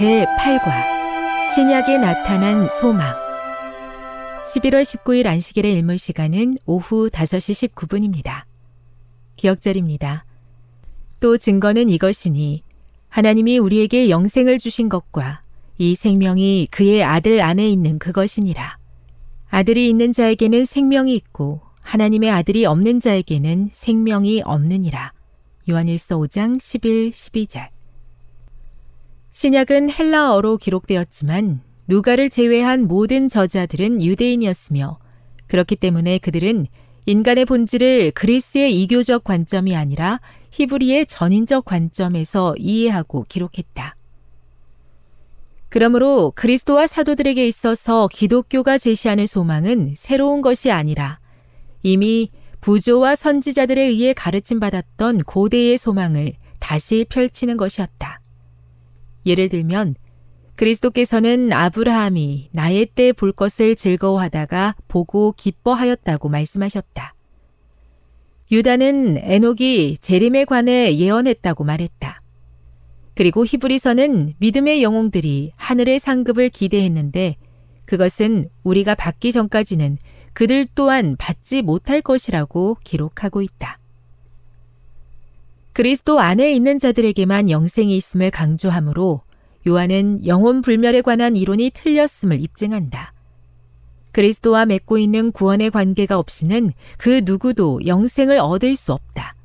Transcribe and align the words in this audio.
제8과 0.00 1.52
신약에 1.54 1.98
나타난 1.98 2.66
소망 2.80 3.14
11월 4.46 4.80
19일 4.80 5.26
안식일의 5.26 5.74
일몰 5.74 5.98
시간은 5.98 6.56
오후 6.64 7.10
5시 7.10 7.68
19분입니다. 7.74 8.44
기억절입니다. 9.36 10.24
또 11.20 11.36
증거는 11.36 11.90
이것이니 11.90 12.62
하나님이 13.10 13.58
우리에게 13.58 14.08
영생을 14.08 14.58
주신 14.58 14.88
것과 14.88 15.42
이 15.76 15.94
생명이 15.94 16.68
그의 16.70 17.04
아들 17.04 17.42
안에 17.42 17.68
있는 17.68 17.98
그것이니라. 17.98 18.78
아들이 19.50 19.90
있는 19.90 20.14
자에게는 20.14 20.64
생명이 20.64 21.14
있고 21.14 21.60
하나님의 21.82 22.30
아들이 22.30 22.64
없는 22.64 23.00
자에게는 23.00 23.68
생명이 23.74 24.44
없느니라. 24.46 25.12
요한일서 25.68 26.16
5장 26.16 26.58
11, 26.58 27.10
12절. 27.10 27.79
신약은 29.32 29.90
헬라어로 29.90 30.56
기록되었지만 30.58 31.60
누가를 31.86 32.30
제외한 32.30 32.86
모든 32.86 33.28
저자들은 33.28 34.02
유대인이었으며 34.02 34.98
그렇기 35.46 35.76
때문에 35.76 36.18
그들은 36.18 36.66
인간의 37.06 37.44
본질을 37.44 38.12
그리스의 38.12 38.80
이교적 38.80 39.24
관점이 39.24 39.74
아니라 39.74 40.20
히브리의 40.52 41.06
전인적 41.06 41.64
관점에서 41.64 42.54
이해하고 42.58 43.24
기록했다. 43.28 43.96
그러므로 45.68 46.32
그리스도와 46.34 46.86
사도들에게 46.86 47.46
있어서 47.46 48.08
기독교가 48.08 48.76
제시하는 48.76 49.26
소망은 49.26 49.94
새로운 49.96 50.42
것이 50.42 50.70
아니라 50.70 51.20
이미 51.82 52.30
부조와 52.60 53.14
선지자들에 53.14 53.80
의해 53.82 54.12
가르침받았던 54.12 55.24
고대의 55.24 55.78
소망을 55.78 56.34
다시 56.58 57.06
펼치는 57.08 57.56
것이었다. 57.56 58.19
예를 59.30 59.48
들면 59.48 59.94
그리스도께서는 60.56 61.52
아브라함이 61.52 62.50
나의 62.52 62.86
때 62.94 63.12
볼 63.12 63.32
것을 63.32 63.74
즐거워하다가 63.74 64.74
보고 64.88 65.32
기뻐하였다고 65.32 66.28
말씀하셨다. 66.28 67.14
유다는 68.52 69.18
에녹이 69.22 69.96
재림에 70.02 70.44
관해 70.44 70.94
예언했다고 70.96 71.64
말했다. 71.64 72.20
그리고 73.14 73.44
히브리서는 73.44 74.34
믿음의 74.38 74.82
영웅들이 74.82 75.52
하늘의 75.56 75.98
상급을 75.98 76.50
기대했는데 76.50 77.36
그것은 77.86 78.48
우리가 78.62 78.94
받기 78.94 79.32
전까지는 79.32 79.98
그들 80.32 80.66
또한 80.74 81.16
받지 81.18 81.62
못할 81.62 82.02
것이라고 82.02 82.76
기록하고 82.84 83.42
있다. 83.42 83.79
그리스도 85.72 86.18
안에 86.18 86.52
있는 86.52 86.78
자들에게만 86.78 87.50
영생이 87.50 87.96
있음을 87.96 88.30
강조하므로 88.30 89.22
요한은 89.68 90.26
영혼 90.26 90.62
불멸에 90.62 91.02
관한 91.02 91.36
이론이 91.36 91.70
틀렸음을 91.70 92.40
입증한다. 92.40 93.12
그리스도와 94.12 94.66
맺고 94.66 94.98
있는 94.98 95.30
구원의 95.30 95.70
관계가 95.70 96.18
없이는 96.18 96.72
그 96.98 97.22
누구도 97.24 97.80
영생을 97.86 98.38
얻을 98.38 98.74
수 98.74 98.92
없다. 98.92 99.36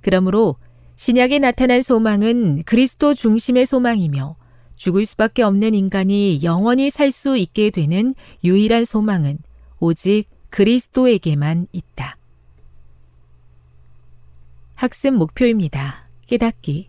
그러므로 0.00 0.56
신약에 0.96 1.38
나타난 1.38 1.82
소망은 1.82 2.62
그리스도 2.64 3.14
중심의 3.14 3.66
소망이며 3.66 4.36
죽을 4.76 5.04
수밖에 5.04 5.42
없는 5.42 5.74
인간이 5.74 6.40
영원히 6.42 6.88
살 6.88 7.10
수 7.10 7.36
있게 7.36 7.70
되는 7.70 8.14
유일한 8.42 8.86
소망은 8.86 9.38
오직 9.78 10.24
그리스도에게만 10.48 11.66
있다. 11.72 12.16
학습 14.80 15.12
목표입니다. 15.12 16.08
깨닫기. 16.26 16.88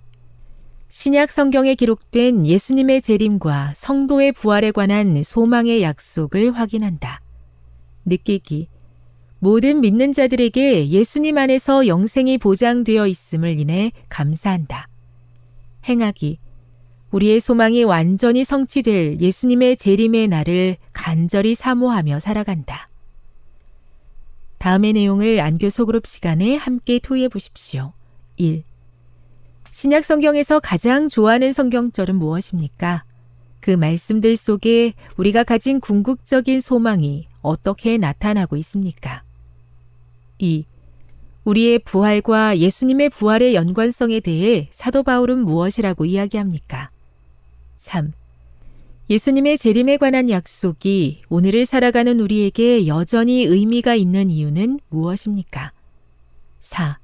신약 0.88 1.30
성경에 1.30 1.76
기록된 1.76 2.48
예수님의 2.48 3.02
재림과 3.02 3.74
성도의 3.76 4.32
부활에 4.32 4.72
관한 4.72 5.22
소망의 5.22 5.82
약속을 5.82 6.54
확인한다. 6.54 7.20
느끼기. 8.06 8.70
모든 9.40 9.82
믿는 9.82 10.14
자들에게 10.14 10.88
예수님 10.88 11.38
안에서 11.38 11.86
영생이 11.86 12.38
보장되어 12.38 13.08
있음을 13.08 13.60
인해 13.60 13.92
감사한다. 14.08 14.88
행하기. 15.90 16.40
우리의 17.12 17.42
소망이 17.42 17.84
완전히 17.84 18.46
성취될 18.46 19.20
예수님의 19.20 19.76
재림의 19.76 20.30
날을 20.30 20.78
간절히 20.94 21.56
사모하며 21.56 22.22
살아간다. 22.22 22.91
다음의 24.62 24.94
내용을 24.94 25.40
안교 25.40 25.72
소그룹 25.72 26.06
시간에 26.06 26.56
함께 26.56 27.00
토의해 27.00 27.30
보십시오. 27.30 27.94
1. 28.38 28.62
신약 29.72 30.06
성경에서 30.06 30.60
가장 30.60 31.10
좋아하는 31.10 31.52
성경절은 31.52 32.16
무엇입니까? 32.18 33.04
그 33.60 33.72
말씀들 33.72 34.38
속에 34.38 34.94
우리가 35.18 35.44
가진 35.46 35.80
궁극적인 35.80 36.62
소망이 36.62 37.28
어떻게 37.42 37.98
나타나고 37.98 38.56
있습니까? 38.58 39.24
2. 40.38 40.66
우리의 41.44 41.80
부활과 41.80 42.60
예수님의 42.60 43.10
부활의 43.10 43.56
연관성에 43.56 44.20
대해 44.20 44.70
사도 44.72 45.02
바울은 45.02 45.40
무엇이라고 45.40 46.06
이야기합니까? 46.06 46.92
3. 47.78 48.12
예수님의 49.12 49.58
재림에 49.58 49.98
관한 49.98 50.30
약속이 50.30 51.24
오늘을 51.28 51.66
살아가는 51.66 52.18
우리에게 52.22 52.88
여전히 52.88 53.44
의미가 53.44 53.94
있는 53.96 54.30
이유는 54.30 54.80
무엇입니까? 54.88 55.74
4. 56.62 56.98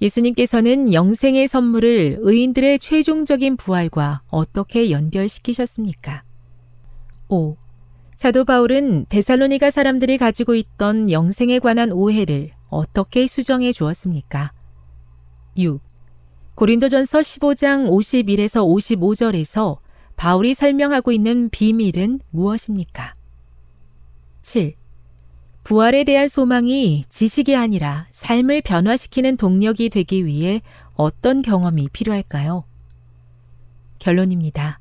예수님께서는 0.00 0.94
영생의 0.94 1.46
선물을 1.46 2.20
의인들의 2.20 2.78
최종적인 2.78 3.58
부활과 3.58 4.22
어떻게 4.30 4.90
연결시키셨습니까? 4.90 6.22
5. 7.28 7.54
사도 8.16 8.46
바울은 8.46 9.04
데살로니가 9.10 9.70
사람들이 9.70 10.16
가지고 10.16 10.54
있던 10.54 11.10
영생에 11.10 11.58
관한 11.58 11.92
오해를 11.92 12.52
어떻게 12.70 13.26
수정해 13.26 13.72
주었습니까? 13.72 14.52
6. 15.58 15.82
고린도전서 16.54 17.18
15장 17.18 17.90
51에서 17.90 18.64
55절에서 18.64 19.80
바울이 20.20 20.52
설명하고 20.52 21.12
있는 21.12 21.48
비밀은 21.48 22.20
무엇입니까? 22.28 23.14
7. 24.42 24.74
부활에 25.64 26.04
대한 26.04 26.28
소망이 26.28 27.06
지식이 27.08 27.56
아니라 27.56 28.06
삶을 28.10 28.60
변화시키는 28.60 29.38
동력이 29.38 29.88
되기 29.88 30.26
위해 30.26 30.60
어떤 30.92 31.40
경험이 31.40 31.88
필요할까요? 31.90 32.64
결론입니다. 33.98 34.78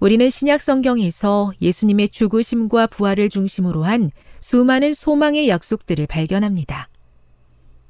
우리는 0.00 0.28
신약 0.28 0.60
성경에서 0.60 1.52
예수님의 1.62 2.08
죽으심과 2.08 2.88
부활을 2.88 3.28
중심으로 3.28 3.84
한 3.84 4.10
수많은 4.40 4.94
소망의 4.94 5.48
약속들을 5.48 6.08
발견합니다. 6.08 6.88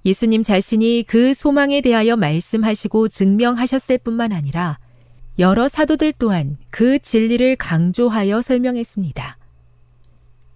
예수님 0.05 0.43
자신이 0.43 1.07
그 1.09 1.33
소망에 1.33 1.81
대하여 1.81 2.17
말씀하시고 2.17 3.09
증명하셨을 3.09 3.97
뿐만 3.97 4.33
아니라 4.33 4.82
여러 5.39 5.69
사도들 5.69 6.13
또한 6.19 6.59
그 6.71 6.99
진리를 6.99 7.57
강조하여 7.57 8.43
설명했습니다. 8.43 9.39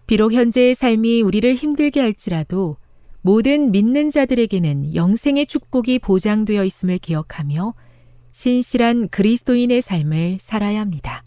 비록 0.07 0.33
현재의 0.33 0.75
삶이 0.75 1.23
우리를 1.23 1.55
힘들게 1.55 2.01
할지라도 2.01 2.77
모든 3.23 3.73
믿는 3.73 4.11
자들에게는 4.11 4.95
영생의 4.95 5.47
축복이 5.47 5.99
보장되어 5.99 6.65
있음을 6.65 6.99
기억하며 6.99 7.75
신실한 8.31 9.09
그리스도인의 9.09 9.83
삶을 9.83 10.39
살아야 10.41 10.81
합니다. 10.81 11.26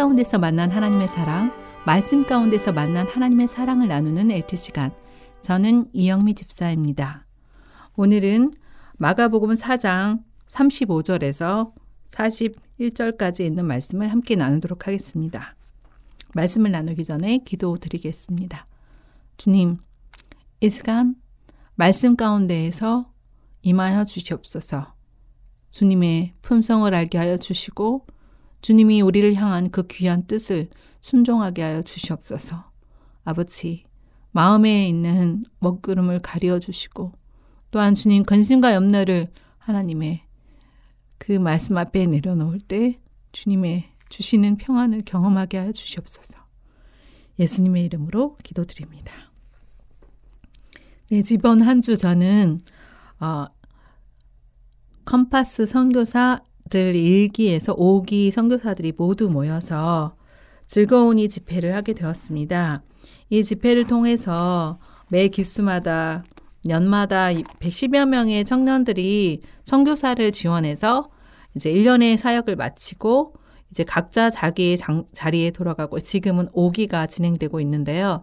가운데서 0.00 0.38
만난 0.38 0.70
하나님의 0.70 1.08
사랑, 1.08 1.52
말씀 1.84 2.24
가운데서 2.24 2.72
만난 2.72 3.06
하나님의 3.06 3.48
사랑을 3.48 3.88
나누는 3.88 4.30
LT 4.30 4.56
시간. 4.56 4.92
저는 5.42 5.90
이영미 5.92 6.34
집사입니다. 6.34 7.26
오늘은 7.96 8.54
마가복음 8.96 9.52
4장 9.52 10.22
35절에서 10.48 11.72
41절까지 12.10 13.40
있는 13.40 13.66
말씀을 13.66 14.10
함께 14.10 14.36
나누도록 14.36 14.86
하겠습니다. 14.86 15.54
말씀을 16.34 16.70
나누기 16.70 17.04
전에 17.04 17.38
기도 17.44 17.76
드리겠습니다. 17.76 18.66
주님, 19.36 19.76
이 20.60 20.70
시간 20.70 21.14
말씀 21.74 22.16
가운데에서 22.16 23.12
임하여 23.62 24.04
주시옵소서. 24.04 24.94
주님의 25.68 26.34
품성을 26.40 26.94
알게 26.94 27.18
하여 27.18 27.36
주시고 27.36 28.06
주님이 28.62 29.00
우리를 29.00 29.34
향한 29.34 29.70
그 29.70 29.86
귀한 29.86 30.26
뜻을 30.26 30.68
순종하게 31.00 31.62
하여 31.62 31.82
주시옵소서. 31.82 32.70
아버지, 33.24 33.84
마음에 34.32 34.88
있는 34.88 35.44
먹구름을 35.60 36.20
가려 36.22 36.58
주시고 36.58 37.12
또한 37.70 37.94
주님 37.94 38.24
근심과 38.24 38.74
염려를 38.74 39.30
하나님의 39.58 40.22
그 41.18 41.32
말씀 41.32 41.76
앞에 41.78 42.06
내려놓을 42.06 42.60
때 42.60 42.98
주님의 43.32 43.90
주시는 44.08 44.56
평안을 44.56 45.02
경험하게 45.04 45.58
하여 45.58 45.72
주시옵소서. 45.72 46.38
예수님의 47.38 47.84
이름으로 47.84 48.36
기도드립니다. 48.42 49.12
네, 51.10 51.22
이번 51.32 51.62
한 51.62 51.82
주 51.82 51.96
저는 51.96 52.60
어, 53.20 53.46
컴파스 55.04 55.66
선교사 55.66 56.42
들 56.70 56.94
일기에서 56.94 57.74
5기 57.74 58.30
선교사들이 58.30 58.92
모두 58.96 59.28
모여서 59.28 60.14
즐거운 60.66 61.18
이 61.18 61.28
집회를 61.28 61.74
하게 61.74 61.92
되었습니다. 61.92 62.82
이 63.28 63.42
집회를 63.42 63.88
통해서 63.88 64.78
매 65.08 65.26
기수마다 65.26 66.22
년마다 66.64 67.32
110여 67.32 68.06
명의 68.06 68.44
청년들이 68.44 69.42
선교사를 69.64 70.30
지원해서 70.30 71.10
이제 71.56 71.72
1년의 71.72 72.16
사역을 72.16 72.54
마치고 72.54 73.34
이제 73.70 73.82
각자 73.82 74.30
자기의 74.30 74.78
장, 74.78 75.04
자리에 75.12 75.50
돌아가고 75.50 75.98
지금은 75.98 76.46
5기가 76.48 77.08
진행되고 77.08 77.60
있는데요. 77.60 78.22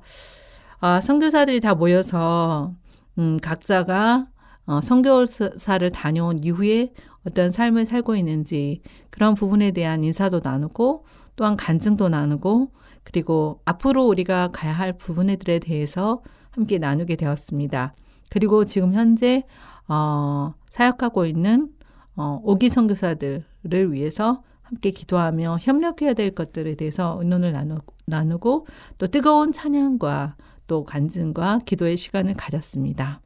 아, 0.79 1.01
선교사들이 1.01 1.59
다 1.59 1.75
모여서 1.75 2.73
음, 3.17 3.39
각자가 3.41 4.27
어, 4.67 4.81
선교사를 4.81 5.89
다녀온 5.91 6.43
이후에 6.43 6.91
어떤 7.27 7.51
삶을 7.51 7.85
살고 7.85 8.15
있는지 8.15 8.81
그런 9.09 9.35
부분에 9.35 9.71
대한 9.71 10.03
인사도 10.03 10.39
나누고 10.43 11.05
또한 11.35 11.57
간증도 11.57 12.09
나누고 12.09 12.71
그리고 13.03 13.61
앞으로 13.65 14.07
우리가 14.07 14.49
가야 14.51 14.73
할 14.73 14.93
부분들에 14.93 15.59
대해서 15.59 16.21
함께 16.51 16.77
나누게 16.77 17.15
되었습니다. 17.17 17.93
그리고 18.29 18.65
지금 18.65 18.93
현재 18.93 19.43
어, 19.87 20.53
사역하고 20.69 21.25
있는 21.25 21.69
어, 22.15 22.41
오기 22.43 22.69
선교사들을 22.69 23.93
위해서 23.93 24.43
함께 24.61 24.91
기도하며 24.91 25.59
협력해야 25.61 26.13
될 26.13 26.31
것들에 26.31 26.75
대해서 26.75 27.17
의논을 27.19 27.51
나누, 27.51 27.79
나누고 28.05 28.67
또 28.97 29.07
뜨거운 29.07 29.51
찬양과 29.51 30.35
또 30.67 30.83
간증과 30.83 31.59
기도의 31.65 31.95
시간을 31.95 32.33
가졌습니다. 32.33 33.21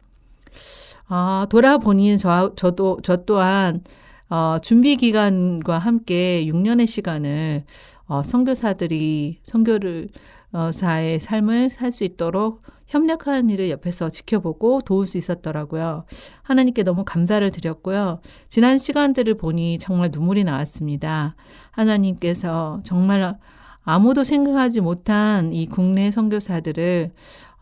아, 1.14 1.46
돌아보니 1.50 2.18
저, 2.18 2.54
저도, 2.56 3.00
저 3.04 3.18
또한, 3.26 3.84
어, 4.30 4.60
준비 4.62 4.96
기간과 4.96 5.78
함께 5.78 6.46
6년의 6.46 6.88
시간을, 6.88 7.66
어, 8.08 8.24
선교사들이 8.24 9.40
선교를, 9.44 10.08
어, 10.54 10.72
사의 10.72 11.20
삶을 11.20 11.70
살 11.70 11.92
수 11.92 12.06
있도록 12.06 12.62
협력하는 12.88 13.50
일을 13.50 13.70
옆에서 13.72 14.10
지켜보고 14.10 14.82
도울 14.86 15.06
수 15.06 15.18
있었더라고요. 15.18 16.06
하나님께 16.44 16.84
너무 16.84 17.04
감사를 17.06 17.50
드렸고요. 17.52 18.22
지난 18.48 18.78
시간들을 18.78 19.36
보니 19.36 19.80
정말 19.80 20.12
눈물이 20.14 20.46
나왔습니다. 20.46 21.36
하나님께서 21.72 22.80
정말 22.84 23.38
아무도 23.84 24.24
생각하지 24.24 24.80
못한 24.80 25.52
이 25.52 25.66
국내 25.68 26.10
선교사들을 26.10 27.12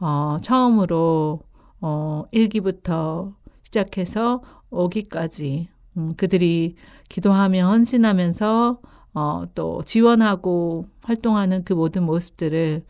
어, 0.01 0.37
처음으로 0.43 1.41
어, 1.81 2.25
1기부터 2.33 3.33
시작해서 3.69 4.41
오기까지 4.69 5.69
음, 5.97 6.13
그들이 6.15 6.75
기도하며 7.09 7.67
헌신하면서 7.67 8.79
어, 9.13 9.43
또 9.55 9.83
지원하고 9.83 10.87
활동하는 11.01 11.63
그 11.63 11.73
모든 11.73 12.03
모습들을 12.03 12.83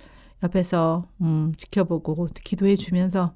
옆에서 0.43 1.05
음, 1.21 1.53
지켜보고 1.57 2.29
기도해 2.43 2.75
주면서 2.75 3.33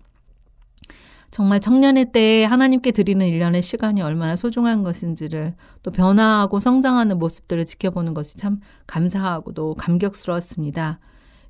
정말 1.32 1.60
청년의 1.60 2.12
때 2.12 2.44
하나님께 2.44 2.92
드리는 2.92 3.26
일련의 3.26 3.64
시간이 3.64 4.02
얼마나 4.04 4.36
소중한 4.36 4.84
것인지를 4.84 5.56
또 5.82 5.90
변화하고 5.90 6.60
성장하는 6.60 7.18
모습들을 7.18 7.66
지켜보는 7.66 8.14
것이 8.14 8.38
참 8.38 8.60
감사하고도 8.86 9.74
감격스러웠습니다. 9.76 11.00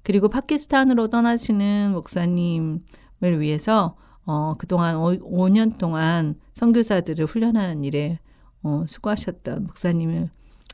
그리고 0.03 0.29
파키스탄으로 0.29 1.09
떠나시는 1.09 1.91
목사님을 1.93 3.39
위해서 3.39 3.95
어, 4.25 4.53
그동안 4.57 4.97
오, 4.97 5.11
5년 5.11 5.77
동안 5.77 6.35
선교사들을 6.53 7.25
훈련하는 7.25 7.83
일에 7.83 8.19
어, 8.63 8.85
수고하셨던 8.87 9.63
목사님을 9.63 10.29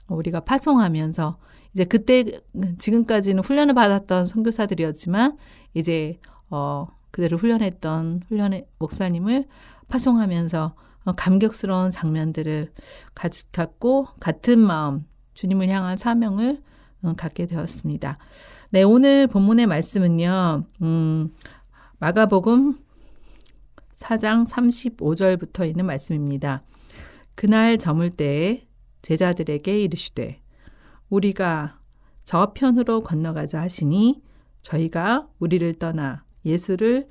우리가 0.08 0.42
파송하면서 0.42 1.38
이제 1.74 1.84
그때 1.86 2.42
지금까지는 2.78 3.44
훈련을 3.44 3.74
받았던 3.76 4.26
선교사들이었지만 4.26 5.38
이제 5.74 6.20
어 6.50 6.88
그대로 7.12 7.38
훈련했던 7.38 8.24
훈련의 8.28 8.66
목사님을 8.80 9.46
파송하면서 9.88 10.76
어, 11.06 11.12
감격스러운 11.14 11.92
장면들을 11.92 12.72
가, 13.14 13.30
갖고 13.52 14.08
같은 14.20 14.60
마음 14.60 15.06
주님을 15.34 15.70
향한 15.70 15.98
사명을 15.98 16.62
어, 17.04 17.14
갖게 17.16 17.46
되었습니다. 17.46 18.18
네, 18.72 18.84
오늘 18.84 19.28
본문의 19.28 19.68
말씀은요. 19.68 20.64
음, 20.82 21.34
마가복음 22.00 22.78
4장 24.00 24.48
35절부터 24.48 25.68
있는 25.68 25.86
말씀입니다. 25.86 26.64
그날 27.36 27.78
저물 27.78 28.10
때에 28.10 28.68
제자들에게 29.02 29.84
이르시되 29.84 30.42
우리가 31.10 31.80
저편으로 32.24 33.02
건너가자 33.02 33.62
하시니 33.62 34.22
저희가 34.62 35.28
우리를 35.40 35.74
떠나 35.80 36.24
예수를 36.46 37.08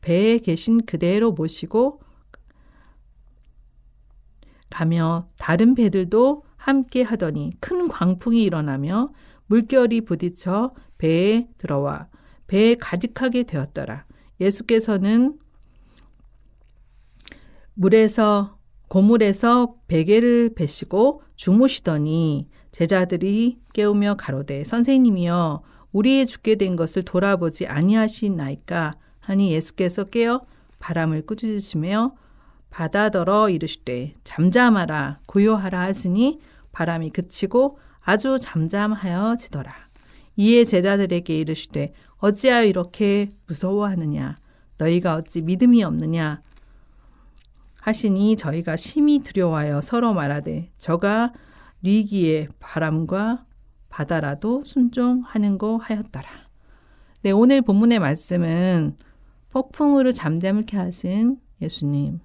배에 0.00 0.38
계신 0.38 0.84
그대로 0.84 1.32
모시고 1.32 2.00
가며 4.70 5.28
다른 5.36 5.74
배들도 5.74 6.44
함께 6.56 7.02
하더니 7.02 7.52
큰 7.60 7.88
광풍이 7.88 8.42
일어나며 8.44 9.12
물결이 9.46 10.02
부딪혀 10.02 10.74
배에 10.98 11.48
들어와 11.56 12.08
배에 12.46 12.74
가득하게 12.74 13.44
되었더라. 13.44 14.04
예수께서는 14.40 15.38
물에서 17.80 18.58
고물에서 18.88 19.76
베개를 19.86 20.54
베시고 20.56 21.22
주무시더니 21.36 22.48
제자들이 22.72 23.60
깨우며 23.72 24.16
가로되 24.16 24.64
선생님이여 24.64 25.62
우리의 25.92 26.26
죽게 26.26 26.56
된 26.56 26.74
것을 26.74 27.04
돌아보지 27.04 27.68
아니하시나이까? 27.68 28.94
하니 29.20 29.52
예수께서 29.52 30.04
깨어 30.04 30.40
바람을 30.80 31.24
꾸짖으시며 31.26 32.16
바다더러 32.70 33.48
이르시되 33.48 34.14
잠잠하라 34.24 35.20
고요하라 35.28 35.80
하시니 35.80 36.40
바람이 36.72 37.10
그치고 37.10 37.78
아주 38.00 38.38
잠잠하여 38.40 39.36
지더라. 39.36 39.72
이에 40.36 40.64
제자들에게 40.64 41.38
이르시되 41.38 41.92
어찌하여 42.16 42.64
이렇게 42.64 43.28
무서워하느냐? 43.46 44.34
너희가 44.78 45.14
어찌 45.14 45.42
믿음이 45.42 45.84
없느냐 45.84 46.42
하시니 47.88 48.36
저희가 48.36 48.76
심히 48.76 49.20
두려워하여 49.20 49.80
서로 49.80 50.12
말하되 50.12 50.70
저가 50.76 51.32
리기에 51.82 52.48
바람과 52.60 53.46
바다라도 53.88 54.62
순종하는고 54.62 55.78
하였더라. 55.78 56.28
네, 57.22 57.30
오늘 57.30 57.62
본문의 57.62 57.98
말씀은 57.98 58.96
폭풍우를 59.50 60.12
잠잠케 60.12 60.76
하신 60.76 61.38
예수님에 61.62 62.18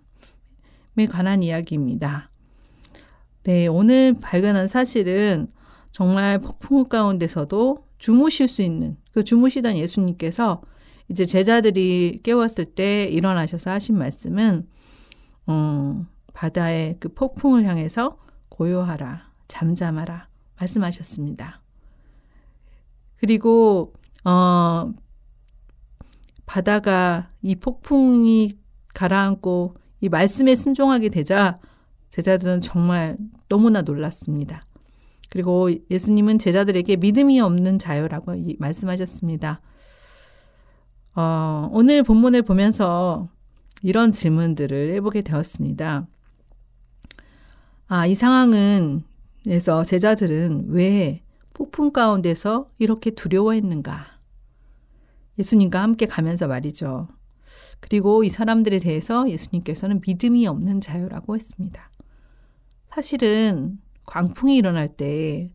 관한 1.09 1.41
이야기입니다. 1.41 2.29
네, 3.43 3.67
오늘 3.67 4.15
발견한 4.19 4.67
사실은 4.67 5.47
정말 5.91 6.39
폭풍우 6.39 6.85
가운데서도 6.85 7.87
주무실 7.97 8.49
수 8.49 8.61
있는 8.61 8.97
그 9.13 9.23
주무시던 9.23 9.77
예수님께서 9.77 10.61
이제 11.07 11.25
제자들이 11.25 12.19
깨웠을 12.23 12.65
때 12.65 13.05
일어나셔서 13.05 13.71
하신 13.71 13.97
말씀은 13.97 14.67
어, 15.47 16.05
바다의 16.33 16.97
그 16.99 17.09
폭풍을 17.09 17.65
향해서 17.65 18.17
고요하라, 18.49 19.29
잠잠하라 19.47 20.27
말씀하셨습니다. 20.59 21.61
그리고 23.17 23.93
어, 24.25 24.91
바다가 26.45 27.29
이 27.41 27.55
폭풍이 27.55 28.57
가라앉고 28.93 29.75
이 30.01 30.09
말씀에 30.09 30.55
순종하게 30.55 31.09
되자 31.09 31.59
제자들은 32.09 32.61
정말 32.61 33.17
너무나 33.49 33.81
놀랐습니다. 33.81 34.65
그리고 35.29 35.69
예수님은 35.89 36.37
제자들에게 36.37 36.97
믿음이 36.97 37.39
없는 37.39 37.79
자유라고 37.79 38.35
말씀하셨습니다. 38.59 39.61
어, 41.15 41.69
오늘 41.71 42.03
본문을 42.03 42.43
보면서 42.43 43.29
이런 43.83 44.11
질문들을 44.11 44.95
해보게 44.95 45.21
되었습니다. 45.21 46.07
아, 47.87 48.05
이 48.07 48.15
상황은, 48.15 49.03
에서 49.45 49.83
제자들은 49.83 50.67
왜 50.69 51.21
폭풍 51.53 51.91
가운데서 51.91 52.71
이렇게 52.79 53.11
두려워했는가? 53.11 54.07
예수님과 55.37 55.81
함께 55.81 56.05
가면서 56.05 56.47
말이죠. 56.47 57.09
그리고 57.81 58.23
이 58.23 58.29
사람들에 58.29 58.79
대해서 58.79 59.29
예수님께서는 59.29 60.01
믿음이 60.05 60.47
없는 60.47 60.81
자유라고 60.81 61.35
했습니다. 61.35 61.91
사실은 62.89 63.79
광풍이 64.05 64.55
일어날 64.55 64.87
때 64.87 65.51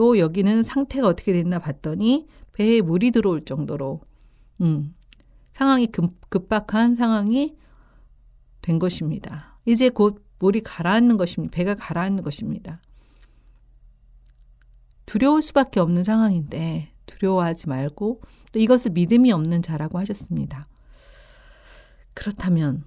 또 0.00 0.18
여기는 0.18 0.62
상태가 0.62 1.08
어떻게 1.08 1.34
됐나 1.34 1.58
봤더니 1.58 2.26
배에 2.52 2.80
물이 2.80 3.10
들어올 3.10 3.44
정도로 3.44 4.00
음, 4.62 4.94
상황이 5.52 5.86
급, 5.88 6.30
급박한 6.30 6.94
상황이 6.94 7.54
된 8.62 8.78
것입니다. 8.78 9.58
이제 9.64 9.88
곧 9.88 10.24
물이 10.38 10.62
가라앉는 10.62 11.16
것입니다. 11.16 11.54
배가 11.54 11.74
가라앉는 11.74 12.22
것입니다. 12.22 12.80
두려울 15.06 15.42
수밖에 15.42 15.80
없는 15.80 16.02
상황인데 16.02 16.92
두려워하지 17.06 17.68
말고 17.68 18.20
또 18.52 18.58
이것을 18.58 18.92
믿음이 18.92 19.32
없는 19.32 19.62
자라고 19.62 19.98
하셨습니다. 19.98 20.68
그렇다면 22.14 22.84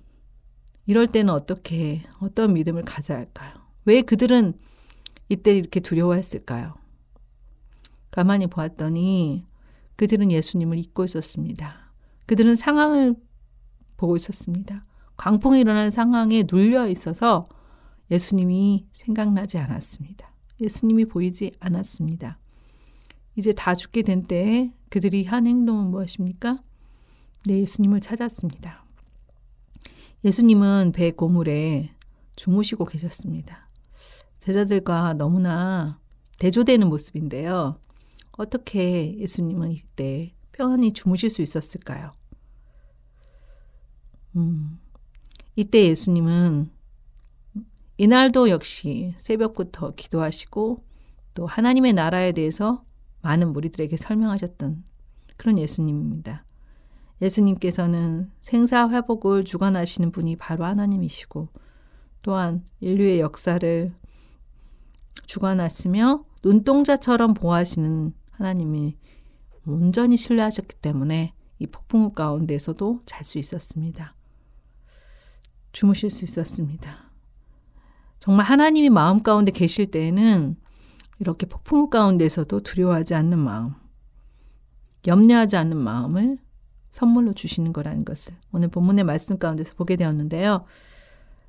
이럴 0.86 1.08
때는 1.08 1.34
어떻게 1.34 2.04
어떤 2.20 2.54
믿음을 2.54 2.84
가져야 2.84 3.18
할까요? 3.18 3.54
왜 3.86 4.02
그들은 4.02 4.54
이때 5.30 5.56
이렇게 5.56 5.80
두려워했을까요? 5.80 6.76
가만히 8.12 8.48
보았더니 8.48 9.46
그들은 9.96 10.32
예수님을 10.32 10.78
잊고 10.78 11.04
있었습니다. 11.06 11.92
그들은 12.26 12.56
상황을 12.56 13.16
보고 13.98 14.16
있었습니다. 14.16 14.86
광풍이 15.18 15.62
일어난 15.62 15.92
상황에 15.92 16.44
눌려 16.50 16.88
있어서 16.90 17.48
예수님이 18.12 18.88
생각나지 18.94 19.58
않았습니다. 19.58 20.32
예수님이 20.62 21.06
보이지 21.06 21.52
않았습니다. 21.60 22.40
이제 23.36 23.54
다 23.54 23.74
죽게 23.74 24.04
된 24.04 24.24
때에 24.24 24.72
그들이 24.90 25.26
한 25.26 25.48
행동은 25.48 25.88
무엇입니까? 25.88 26.60
네, 27.46 27.60
예수님을 27.60 28.00
찾았습니다. 28.00 28.86
예수님은 30.24 30.92
배 30.94 31.12
고물에 31.12 31.92
주무시고 32.36 32.86
계셨습니다. 32.86 33.70
제자들과 34.40 35.14
너무나 35.14 36.00
대조되는 36.38 36.88
모습인데요. 36.88 37.80
어떻게 38.34 39.18
예수님은 39.18 39.72
이때 39.72 40.34
평안히 40.52 40.94
주무실 40.94 41.30
수 41.30 41.42
있었을까요? 41.42 42.12
음, 44.36 44.80
이때 45.56 45.86
예수님은 45.86 46.72
이날도 47.98 48.50
역시 48.50 49.14
새벽부터 49.20 49.94
기도하시고 49.96 50.84
또 51.36 51.46
하나님의 51.46 51.94
나라에 51.94 52.32
대해서 52.32 52.84
많은 53.22 53.54
무리들에게 53.54 53.96
설명하셨던 53.96 54.84
그런 55.38 55.58
예수님입니다. 55.60 56.46
예수님께서는 57.22 58.32
생사 58.42 58.90
회복을 58.90 59.46
주관하시는 59.46 60.12
분이 60.12 60.36
바로 60.38 60.66
하나님이시고 60.66 61.50
또한 62.22 62.64
인류의 62.80 63.20
역사를 63.20 63.94
주관하시며 65.26 66.26
눈동자처럼 66.44 67.34
보호하시는 67.34 68.14
하나님이 68.32 68.98
온전히 69.66 70.18
신뢰하셨기 70.18 70.78
때문에 70.78 71.34
이 71.60 71.68
폭풍우 71.68 72.12
가운데서도 72.12 73.02
잘 73.06 73.24
수 73.24 73.38
있었습니다. 73.38 74.16
주무실 75.74 76.10
수 76.10 76.24
있었습니다. 76.24 77.12
정말 78.20 78.46
하나님이 78.46 78.90
마음 78.90 79.22
가운데 79.22 79.52
계실 79.52 79.92
때에는 79.92 80.56
이렇게 81.20 81.46
폭풍우 81.46 81.90
가운데서도 81.90 82.62
두려워하지 82.62 83.16
않는 83.16 83.38
마음, 83.38 83.74
염려하지 85.06 85.58
않는 85.58 85.76
마음을 85.76 86.38
선물로 86.92 87.34
주시는 87.34 87.74
거라는 87.74 88.06
것을 88.06 88.36
오늘 88.54 88.70
본문의 88.70 89.04
말씀 89.04 89.38
가운데서 89.38 89.74
보게 89.74 89.98
되었는데요. 89.98 90.64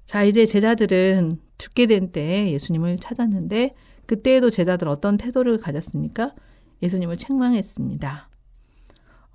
자, 0.04 0.24
이제 0.24 0.44
제자들은 0.44 1.38
죽게 1.58 1.86
된 1.86 2.10
때에 2.10 2.50
예수님을 2.52 2.98
찾았는데 2.98 3.74
그때에도 4.06 4.50
제자들 4.50 4.88
어떤 4.88 5.16
태도를 5.16 5.58
가졌습니까? 5.58 6.34
예수님을 6.82 7.16
책망했습니다. 7.16 8.28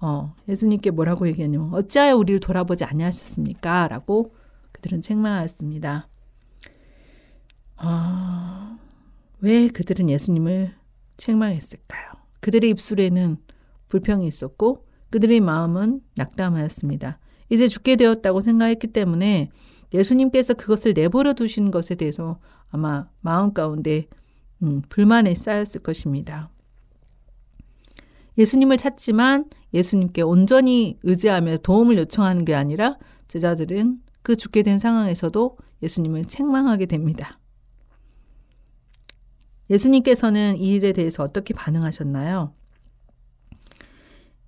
어, 0.02 0.36
예수님께 0.48 0.92
뭐라고 0.92 1.28
얘기했냐면 1.28 1.74
어찌하여 1.74 2.16
우리를 2.16 2.40
돌아보지 2.40 2.84
아니하셨습니까? 2.84 3.88
라고 3.88 4.34
그들은 4.80 5.02
책망하였습니다. 5.02 6.08
어, 7.82 8.78
왜 9.42 9.68
그들은 9.68 10.10
예수님을 10.10 10.74
책망했을까요? 11.18 12.12
그들의 12.40 12.70
입술에는 12.72 13.38
불평이 13.88 14.26
있었고 14.28 14.86
그들의 15.10 15.40
마음은 15.42 16.02
낙담하였습니다. 16.16 17.20
이제 17.50 17.68
죽게 17.68 17.96
되었다고 17.96 18.42
생각했기 18.42 18.88
때문에 18.88 19.50
예수님께서 19.94 20.54
그것을 20.54 20.94
내버려 20.94 21.34
두신 21.34 21.72
것에 21.72 21.96
대해서 21.96 22.40
아마 22.70 23.10
마음 23.22 23.54
가운데 23.54 24.08
음, 24.62 24.82
불만이 24.88 25.36
쌓였을 25.36 25.82
것입니다. 25.82 26.50
예수님을 28.38 28.78
찾지만 28.78 29.46
예수님께 29.74 30.22
온전히 30.22 30.98
의지하며 31.04 31.58
도움을 31.58 31.98
요청하는 31.98 32.46
게 32.46 32.56
아니라 32.56 32.98
제자들은 33.28 34.00
그 34.22 34.36
죽게 34.36 34.64
된 34.64 34.80
상황에서도 34.80 35.58
예수님을 35.82 36.26
책망하게 36.26 36.86
됩니다. 36.86 37.40
예수님께서는 39.70 40.58
이 40.58 40.74
일에 40.74 40.94
대해서 40.94 41.24
어떻게 41.24 41.54
반응하셨나요? 41.54 42.54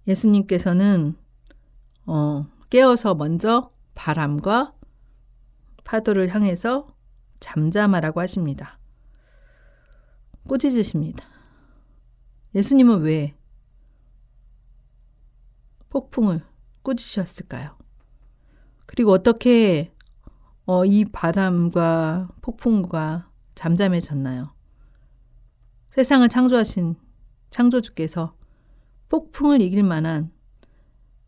예수님께서는 0.08 1.16
어, 2.08 2.48
깨어서 2.70 3.16
먼저 3.16 3.72
바람과 3.94 4.74
파도를 5.84 6.34
향해서 6.34 6.88
잠잠하라고 7.40 8.20
하십니다. 8.22 8.80
꾸짖으십니다. 10.48 11.26
예수님은 12.56 13.02
왜 13.02 13.36
폭풍을 15.90 16.42
꾸짖으셨을까요? 16.82 17.81
그리고 18.92 19.12
어떻게 19.14 19.94
어, 20.66 20.84
이 20.84 21.06
바람과 21.06 22.28
폭풍과 22.42 23.30
잠잠해졌나요? 23.56 24.54
세상을 25.92 26.28
창조하신 26.28 26.96
창조주께서 27.52 28.34
폭풍을 29.08 29.62
이길 29.62 29.84
만한 29.84 30.32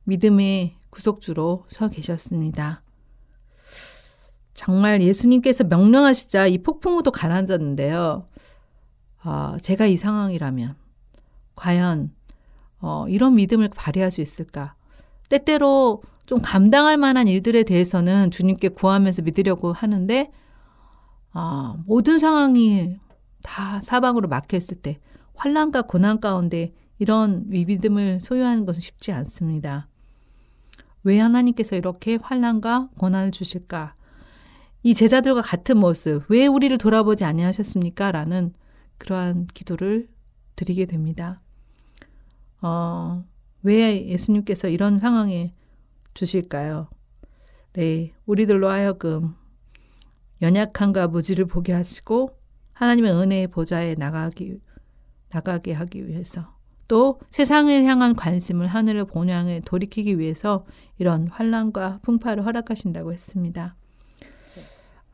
믿음의 0.03 0.75
구속주로 0.89 1.65
서 1.69 1.87
계셨습니다. 1.87 2.83
정말 4.53 5.01
예수님께서 5.01 5.63
명령하시자 5.63 6.47
이 6.47 6.57
폭풍우도 6.57 7.11
가라앉았는데요. 7.11 8.27
어, 9.23 9.57
제가 9.61 9.85
이 9.85 9.95
상황이라면 9.95 10.75
과연 11.55 12.13
어, 12.79 13.05
이런 13.07 13.35
믿음을 13.35 13.69
발휘할 13.69 14.11
수 14.11 14.19
있을까? 14.19 14.75
때때로 15.29 16.01
좀 16.25 16.39
감당할 16.41 16.97
만한 16.97 17.27
일들에 17.27 17.63
대해서는 17.63 18.31
주님께 18.31 18.69
구하면서 18.69 19.23
믿으려고 19.23 19.73
하는데 19.73 20.31
어, 21.33 21.77
모든 21.85 22.19
상황이 22.19 22.97
다 23.41 23.81
사방으로 23.81 24.27
막혀 24.27 24.57
있을 24.57 24.77
때 24.77 24.99
환란과 25.35 25.83
고난 25.83 26.19
가운데 26.19 26.73
이런 26.99 27.43
위믿음을 27.47 28.21
소유하는 28.21 28.65
것은 28.65 28.81
쉽지 28.81 29.11
않습니다. 29.11 29.87
왜 31.03 31.19
하나님께서 31.19 31.75
이렇게 31.75 32.17
환란과 32.21 32.89
고난을 32.97 33.31
주실까? 33.31 33.95
이 34.83 34.93
제자들과 34.93 35.41
같은 35.41 35.77
모습, 35.77 36.23
왜 36.29 36.47
우리를 36.47 36.77
돌아보지 36.77 37.25
아니하셨습니까? 37.25 38.11
라는 38.11 38.53
그러한 38.97 39.47
기도를 39.53 40.07
드리게 40.55 40.85
됩니다. 40.85 41.41
어, 42.61 43.25
왜 43.63 44.07
예수님께서 44.07 44.69
이런 44.69 44.99
상황에 44.99 45.53
주실까요? 46.13 46.89
네, 47.73 48.13
우리들로 48.25 48.69
하여금 48.69 49.35
연약함과 50.41 51.07
무지를 51.07 51.45
보게 51.45 51.73
하시고 51.73 52.37
하나님의 52.73 53.13
은혜의 53.13 53.47
보좌에 53.47 53.95
나가기 53.95 54.59
나가게 55.29 55.73
하기 55.73 56.07
위해서 56.07 56.53
또 56.87 57.19
세상을 57.29 57.85
향한 57.85 58.15
관심을 58.15 58.67
하늘을 58.67 59.05
본향에 59.05 59.61
돌이키기 59.61 60.19
위해서 60.19 60.65
이런 60.97 61.27
환란과 61.27 61.99
풍파를 62.03 62.45
허락하신다고 62.45 63.13
했습니다. 63.13 63.75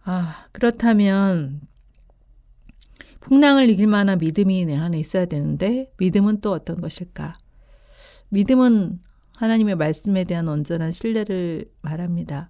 아, 0.04 0.46
그렇다면 0.52 1.62
풍랑을 3.20 3.70
이길 3.70 3.88
만한 3.88 4.18
믿음이 4.18 4.66
내 4.66 4.76
안에 4.76 4.98
있어야 5.00 5.26
되는데 5.26 5.92
믿음은 5.98 6.42
또 6.42 6.52
어떤 6.52 6.82
것일까? 6.82 7.34
믿음은 8.30 9.00
하나님의 9.40 9.78
말씀에 9.78 10.26
대한 10.26 10.50
온전한 10.50 10.92
신뢰를 10.92 11.64
말합니다. 11.82 12.50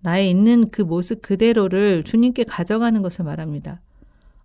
나의 0.00 0.28
있는 0.28 0.68
그 0.70 0.82
모습 0.82 1.22
그대로를 1.22 2.04
주님께 2.04 2.44
가져가는 2.44 3.00
것을 3.00 3.24
말합니다. 3.24 3.80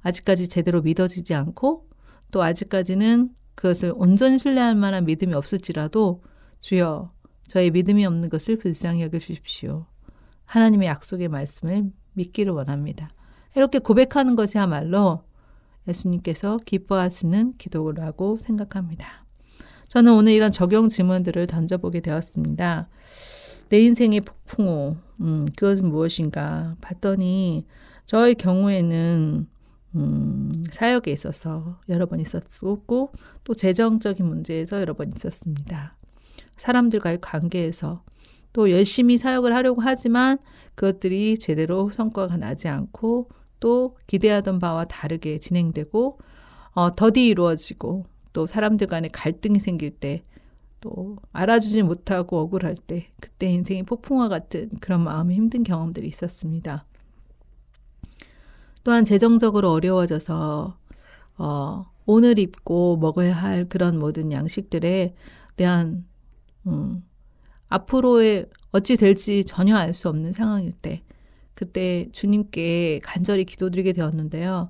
아직까지 0.03 0.47
제대로 0.47 0.81
믿어지지 0.81 1.33
않고 1.33 1.89
또 2.31 2.41
아직까지는 2.41 3.31
그것을 3.55 3.91
온전히 3.93 4.39
신뢰할 4.39 4.75
만한 4.75 5.03
믿음이 5.03 5.33
없을지라도 5.33 6.23
주여 6.61 7.11
저의 7.47 7.71
믿음이 7.71 8.05
없는 8.05 8.29
것을 8.29 8.57
불쌍히 8.57 9.01
여겨 9.01 9.19
주십시오. 9.19 9.85
하나님의 10.45 10.87
약속의 10.87 11.27
말씀을 11.27 11.91
믿기를 12.13 12.53
원합니다. 12.53 13.09
이렇게 13.57 13.79
고백하는 13.79 14.37
것이야말로 14.37 15.25
예수님께서 15.89 16.59
기뻐하시는 16.65 17.51
기도라고 17.57 18.37
생각합니다. 18.37 19.22
저는 19.93 20.11
오늘 20.11 20.31
이런 20.31 20.51
적용 20.51 20.89
질문들을 20.89 21.45
던져보게 21.45 21.99
되었습니다. 21.99 22.89
내 23.69 23.79
인생의 23.79 24.21
폭풍우, 24.21 24.95
음, 25.21 25.45
그것은 25.55 25.87
무엇인가 25.87 26.75
봤더니 26.81 27.67
저의 28.05 28.33
경우에는 28.33 29.47
음, 29.93 30.63
사역에 30.71 31.11
있어서 31.11 31.79
여러 31.89 32.07
번 32.07 32.19
있었고 32.19 33.11
또 33.43 33.53
재정적인 33.53 34.25
문제에서 34.25 34.79
여러 34.79 34.95
번 34.95 35.13
있었습니다. 35.15 35.95
사람들과의 36.57 37.21
관계에서 37.21 38.01
또 38.51 38.71
열심히 38.71 39.19
사역을 39.19 39.53
하려고 39.53 39.79
하지만 39.79 40.39
그것들이 40.73 41.37
제대로 41.37 41.91
성과가 41.91 42.37
나지 42.37 42.67
않고 42.67 43.29
또 43.59 43.95
기대하던 44.07 44.57
바와 44.57 44.85
다르게 44.85 45.37
진행되고 45.37 46.17
어, 46.71 46.95
더디 46.95 47.27
이루어지고 47.27 48.07
또 48.33 48.45
사람들 48.45 48.87
간에 48.87 49.07
갈등이 49.07 49.59
생길 49.59 49.91
때 49.91 50.23
또 50.83 51.15
알아주지 51.31 51.81
못하고 51.81 52.39
억울할 52.39 52.75
때 52.75 53.07
그때 53.21 53.49
인생이 53.49 53.83
폭풍과 53.83 54.27
같은 54.27 54.69
그런 54.81 55.01
마음이 55.01 55.33
힘든 55.33 55.63
경험들이 55.63 56.05
있었습니다. 56.09 56.85
또한 58.83 59.05
재정적으로 59.05 59.71
어려워져서 59.71 60.77
어, 61.37 61.85
오늘 62.05 62.37
입고 62.37 62.97
먹어야 62.97 63.33
할 63.33 63.69
그런 63.69 63.97
모든 63.97 64.33
양식들에 64.33 65.15
대한 65.55 66.05
음, 66.67 67.01
앞으로의 67.69 68.47
어찌 68.71 68.97
될지 68.97 69.45
전혀 69.45 69.77
알 69.77 69.93
수 69.93 70.09
없는 70.09 70.33
상황일 70.33 70.73
때 70.73 71.01
그때 71.53 72.09
주님께 72.11 72.99
간절히 73.01 73.45
기도드리게 73.45 73.93
되었는데요. 73.93 74.69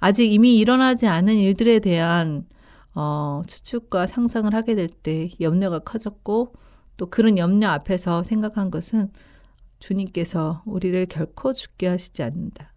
아직 0.00 0.32
이미 0.32 0.58
일어나지 0.58 1.06
않은 1.06 1.36
일들에 1.36 1.78
대한 1.78 2.46
어, 2.94 3.42
추측과 3.46 4.06
상상을 4.06 4.52
하게 4.54 4.74
될 4.74 4.88
때 4.88 5.30
염려가 5.40 5.80
커졌고 5.80 6.52
또 6.96 7.06
그런 7.06 7.38
염려 7.38 7.68
앞에서 7.70 8.22
생각한 8.22 8.70
것은 8.70 9.10
주님께서 9.78 10.62
우리를 10.66 11.06
결코 11.06 11.52
죽게 11.52 11.88
하시지 11.88 12.22
않는다. 12.22 12.72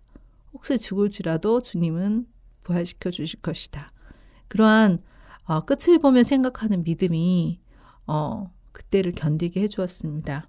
혹시 0.54 0.78
죽을지라도 0.80 1.62
주님은 1.62 2.25
부활시켜 2.63 3.12
주실 3.12 3.41
것이다. 3.41 3.91
그러한 4.47 4.99
어, 5.43 5.62
끝을 5.62 5.99
보면 5.99 6.23
생각하는 6.23 6.84
믿음이 6.84 7.60
어, 8.08 8.51
그때를 8.71 9.12
견디게 9.12 9.62
해주었습니다. 9.62 10.47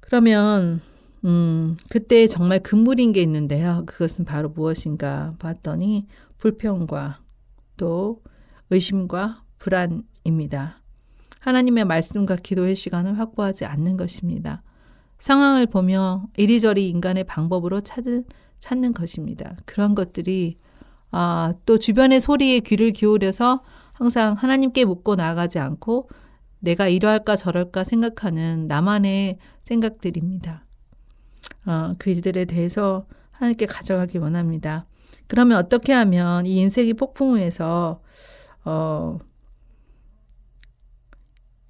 그러면 0.00 0.80
음, 1.24 1.76
그때 1.90 2.28
정말 2.28 2.60
금물인 2.60 3.12
게 3.12 3.20
있는데요. 3.22 3.82
그것은 3.86 4.24
바로 4.24 4.48
무엇인가 4.50 5.34
봤더니 5.38 6.06
불평과 6.38 7.20
또 7.78 8.22
의심과 8.68 9.44
불안입니다. 9.58 10.82
하나님의 11.40 11.86
말씀과 11.86 12.36
기도의 12.36 12.76
시간을 12.76 13.18
확보하지 13.18 13.64
않는 13.64 13.96
것입니다. 13.96 14.62
상황을 15.18 15.66
보며 15.66 16.26
이리저리 16.36 16.90
인간의 16.90 17.24
방법으로 17.24 17.80
찾을, 17.80 18.24
찾는 18.58 18.92
것입니다. 18.92 19.56
그런 19.64 19.94
것들이 19.94 20.58
아, 21.10 21.54
또 21.64 21.78
주변의 21.78 22.20
소리에 22.20 22.60
귀를 22.60 22.92
기울여서 22.92 23.62
항상 23.94 24.34
하나님께 24.34 24.84
묻고 24.84 25.16
나아가지 25.16 25.58
않고 25.58 26.08
내가 26.60 26.88
이러할까 26.88 27.36
저럴까 27.36 27.84
생각하는 27.84 28.66
나만의 28.68 29.38
생각들입니다. 29.62 30.64
어, 31.66 31.92
그 31.98 32.10
일들에 32.10 32.44
대해서 32.44 33.06
하나님께 33.30 33.66
가져가기 33.66 34.18
원합니다. 34.18 34.86
그러면 35.28 35.58
어떻게 35.58 35.92
하면 35.92 36.46
이 36.46 36.56
인생의 36.56 36.94
폭풍우에서 36.94 38.02
어, 38.64 39.18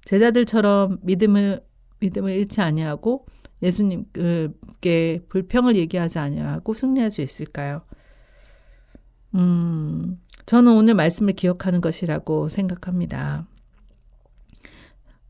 제자들처럼 0.05 0.99
믿음을 1.03 1.63
믿음을 1.99 2.31
잃지 2.31 2.61
아니하고 2.61 3.25
예수님께 3.61 5.25
불평을 5.27 5.75
얘기하지 5.75 6.17
아니하고 6.17 6.73
승리할 6.73 7.11
수 7.11 7.21
있을까요? 7.21 7.81
음, 9.35 10.19
저는 10.45 10.71
오늘 10.71 10.95
말씀을 10.95 11.33
기억하는 11.33 11.81
것이라고 11.81 12.47
생각합니다. 12.47 13.45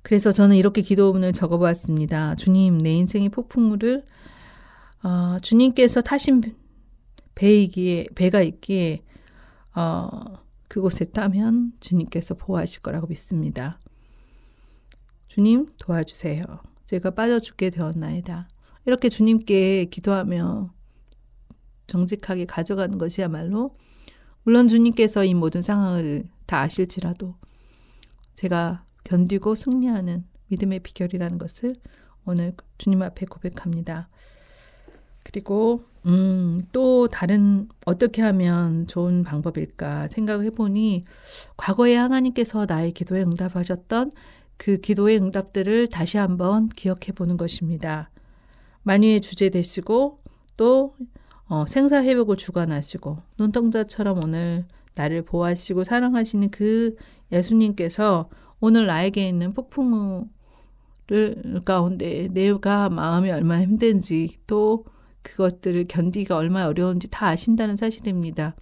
그래서 0.01 0.31
저는 0.31 0.55
이렇게 0.55 0.81
기도문을 0.81 1.33
적어보았습니다. 1.33 2.35
주님, 2.35 2.77
내 2.77 2.93
인생의 2.93 3.29
폭풍우를 3.29 4.05
어, 5.03 5.37
주님께서 5.41 6.01
타신 6.01 6.41
배이기에 7.39 8.07
배가 8.15 8.41
있기에 8.41 9.01
어, 9.73 10.09
그곳에 10.67 11.05
따면 11.05 11.71
주님께서 11.79 12.33
보호하실 12.33 12.81
거라고 12.81 13.07
믿습니다. 13.07 13.79
주님 15.29 15.71
도와주세요. 15.79 16.43
제가 16.85 17.11
빠져 17.11 17.39
죽게 17.39 17.69
되었나이다. 17.69 18.49
이렇게 18.85 19.07
주님께 19.07 19.85
기도하며 19.85 20.73
정직하게 21.87 22.43
가져가는 22.43 22.97
것이야말로 22.97 23.73
물론 24.43 24.67
주님께서 24.67 25.23
이 25.23 25.33
모든 25.33 25.61
상황을 25.61 26.27
다 26.45 26.59
아실지라도 26.59 27.35
제가 28.35 28.83
견디고 29.05 29.55
승리하는 29.55 30.25
믿음의 30.47 30.79
비결이라는 30.81 31.37
것을 31.37 31.77
오늘 32.25 32.53
주님 32.77 33.01
앞에 33.01 33.27
고백합니다. 33.27 34.09
그리고 35.23 35.88
음, 36.05 36.65
또 36.71 37.07
다른 37.07 37.67
어떻게 37.85 38.21
하면 38.21 38.87
좋은 38.87 39.23
방법일까 39.23 40.07
생각을 40.09 40.45
해보니 40.45 41.03
과거에 41.57 41.95
하나님께서 41.95 42.65
나의 42.67 42.93
기도에 42.93 43.21
응답하셨던 43.21 44.11
그 44.57 44.77
기도의 44.77 45.17
응답들을 45.17 45.87
다시 45.87 46.17
한번 46.17 46.69
기억해 46.69 47.11
보는 47.15 47.37
것입니다. 47.37 48.09
만유의 48.83 49.21
주제 49.21 49.49
되시고 49.49 50.19
또 50.57 50.95
어, 51.47 51.65
생사 51.67 52.03
회복을 52.03 52.37
주관하시고 52.37 53.17
눈동자처럼 53.37 54.19
오늘 54.23 54.65
나를 54.95 55.23
보호하시고 55.23 55.83
사랑하시는 55.83 56.49
그 56.51 56.95
예수님께서 57.31 58.29
오늘 58.59 58.85
나에게 58.85 59.27
있는 59.27 59.53
폭풍을 59.53 60.25
가운데 61.65 62.27
내가 62.31 62.89
마음이 62.89 63.31
얼마나 63.31 63.63
힘든지 63.63 64.37
또 64.45 64.85
그것들을 65.29 65.85
견디기가 65.87 66.35
얼마나 66.35 66.67
어려운지 66.67 67.09
다 67.09 67.27
아신다는 67.27 67.75
사실입니다. 67.75 68.55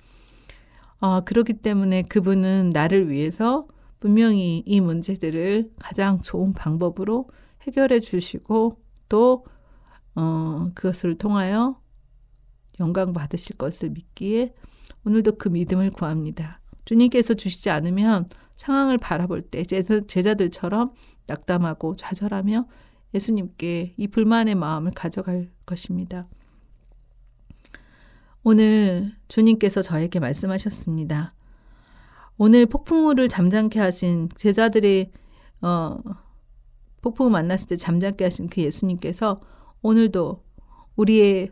어, 0.99 1.21
그렇기 1.21 1.53
때문에 1.53 2.03
그분은 2.03 2.71
나를 2.73 3.10
위해서 3.10 3.67
분명히 3.99 4.63
이 4.65 4.80
문제들을 4.82 5.71
가장 5.80 6.21
좋은 6.21 6.53
방법으로 6.53 7.30
해결해 7.63 7.99
주시고 7.99 8.80
또 9.10 9.45
어, 10.15 10.69
그것을 10.75 11.17
통하여 11.17 11.80
영광 12.80 13.13
받으실 13.13 13.58
것을 13.58 13.89
믿기에 13.91 14.53
오늘도 15.06 15.38
그 15.38 15.49
믿음을 15.49 15.91
구합니다. 15.91 16.60
주님께서 16.86 17.34
주시지 17.34 17.69
않으면 17.69 18.25
상황을 18.58 18.97
바라볼 18.97 19.43
때 19.43 19.63
제자, 19.63 20.34
들처럼 20.34 20.93
낙담하고 21.27 21.95
좌절하며 21.95 22.67
예수님께 23.13 23.93
이 23.97 24.08
불만의 24.08 24.56
마음을 24.56 24.91
가져갈 24.91 25.49
것입니다. 25.65 26.27
오늘 28.49 29.12
주님께서 29.27 29.81
저에게 29.81 30.21
말씀하셨습니다. 30.21 31.33
오늘 32.38 32.65
폭풍우를 32.65 33.27
잠잠케 33.27 33.77
하신 33.77 34.29
제자들의 34.38 35.12
어, 35.60 35.97
폭풍우 37.01 37.29
만났을 37.29 37.67
때 37.67 37.75
잠잠케 37.75 38.23
하신 38.23 38.47
그 38.47 38.62
예수님께서 38.62 39.41
오늘도 39.81 40.45
우리의 40.95 41.51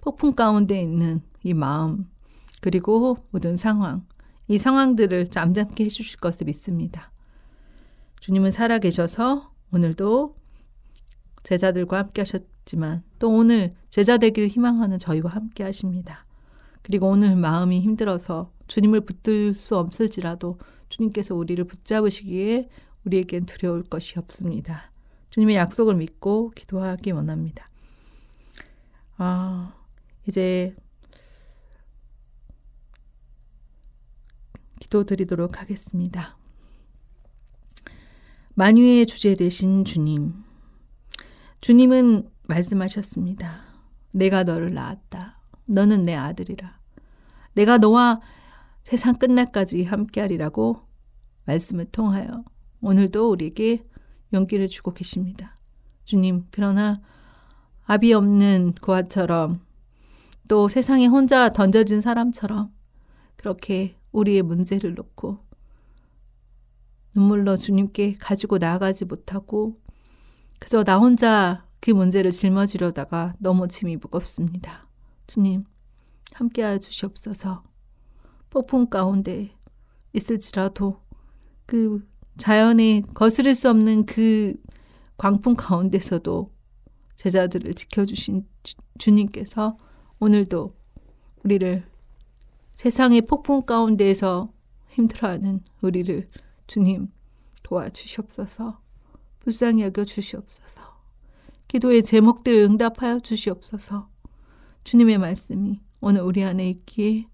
폭풍 0.00 0.32
가운데 0.32 0.82
있는 0.82 1.22
이 1.44 1.54
마음 1.54 2.10
그리고 2.60 3.18
모든 3.30 3.56
상황 3.56 4.04
이 4.48 4.58
상황들을 4.58 5.30
잠잠케 5.30 5.84
해주실 5.84 6.18
것을 6.18 6.46
믿습니다. 6.46 7.12
주님은 8.18 8.50
살아계셔서 8.50 9.52
오늘도 9.72 10.34
제자들과 11.44 11.98
함께 11.98 12.22
하셨지만 12.22 13.04
또 13.24 13.30
오늘 13.30 13.74
제자 13.88 14.18
되기를 14.18 14.50
희망하는 14.50 14.98
저희와 14.98 15.30
함께 15.30 15.64
하십니다. 15.64 16.26
그리고 16.82 17.08
오늘 17.08 17.36
마음이 17.36 17.80
힘들어서 17.80 18.52
주님을 18.66 19.00
붙들 19.00 19.54
수 19.54 19.78
없을지라도 19.78 20.58
주님께서 20.90 21.34
우리를 21.34 21.64
붙잡으시기에 21.64 22.68
우리에겐 23.06 23.46
두려울 23.46 23.82
것이 23.82 24.18
없습니다. 24.18 24.92
주님의 25.30 25.56
약속을 25.56 25.94
믿고 25.94 26.50
기도하기 26.50 27.12
원합니다. 27.12 27.70
아, 29.16 29.72
이제 30.28 30.76
기도 34.80 35.04
드리도록 35.04 35.62
하겠습니다. 35.62 36.36
만유의 38.52 39.06
주제 39.06 39.34
되신 39.34 39.86
주님. 39.86 40.34
주님은 41.62 42.33
말씀하셨습니다. 42.46 43.62
내가 44.12 44.44
너를 44.44 44.74
낳았다. 44.74 45.38
너는 45.66 46.04
내 46.04 46.14
아들이라. 46.14 46.78
내가 47.54 47.78
너와 47.78 48.20
세상 48.82 49.14
끝날까지 49.14 49.84
함께하리라고 49.84 50.82
말씀을 51.46 51.86
통하여 51.86 52.44
오늘도 52.80 53.30
우리에게 53.30 53.86
용기를 54.32 54.68
주고 54.68 54.92
계십니다. 54.92 55.56
주님, 56.04 56.46
그러나 56.50 57.00
아비 57.86 58.12
없는 58.12 58.74
고아처럼 58.80 59.60
또 60.48 60.68
세상에 60.68 61.06
혼자 61.06 61.48
던져진 61.48 62.00
사람처럼 62.00 62.72
그렇게 63.36 63.96
우리의 64.12 64.42
문제를 64.42 64.94
놓고 64.94 65.38
눈물로 67.14 67.56
주님께 67.56 68.14
가지고 68.14 68.58
나아가지 68.58 69.04
못하고 69.04 69.80
그저 70.58 70.82
나 70.84 70.98
혼자 70.98 71.64
그 71.84 71.90
문제를 71.90 72.30
짊어지려다가 72.30 73.34
너무 73.38 73.68
짐이 73.68 73.96
무겁습니다. 73.96 74.88
주님, 75.26 75.66
함께하여 76.32 76.78
주시옵소서. 76.78 77.62
폭풍 78.48 78.88
가운데 78.88 79.54
있을지라도 80.14 81.02
그 81.66 82.08
자연에 82.38 83.02
거스를 83.12 83.54
수 83.54 83.68
없는 83.68 84.06
그 84.06 84.54
광풍 85.18 85.56
가운데서도 85.56 86.50
제자들을 87.16 87.74
지켜주신 87.74 88.48
주, 88.96 89.10
님께서 89.10 89.76
오늘도 90.20 90.74
우리를 91.44 91.84
세상의 92.76 93.20
폭풍 93.26 93.60
가운데에서 93.60 94.50
힘들어하는 94.88 95.60
우리를 95.82 96.30
주님 96.66 97.12
도와주시옵소서. 97.62 98.80
불쌍히 99.40 99.82
여겨 99.82 100.04
주시옵소서. 100.04 100.83
기도의 101.74 102.04
제목들 102.04 102.54
응답하여 102.54 103.18
주시옵소서. 103.18 104.08
주님의 104.84 105.18
말씀이 105.18 105.80
오늘 106.00 106.20
우리 106.20 106.44
안에 106.44 106.70
있기에 106.70 107.26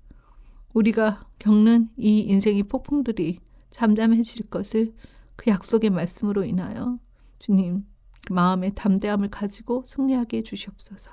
우리가 0.73 1.27
겪는 1.39 1.91
이 1.99 2.21
인생의 2.21 2.63
폭풍들이 2.63 3.41
잠잠해질 3.71 4.49
것을 4.49 4.95
그 5.37 5.51
약속의 5.51 5.91
말씀으로 5.91 6.45
인하여 6.45 6.99
주님 7.39 7.85
마음의 8.31 8.73
담대함을 8.77 9.29
가지고 9.29 9.85
승리하게 9.85 10.39
해주시옵소서. 10.39 11.11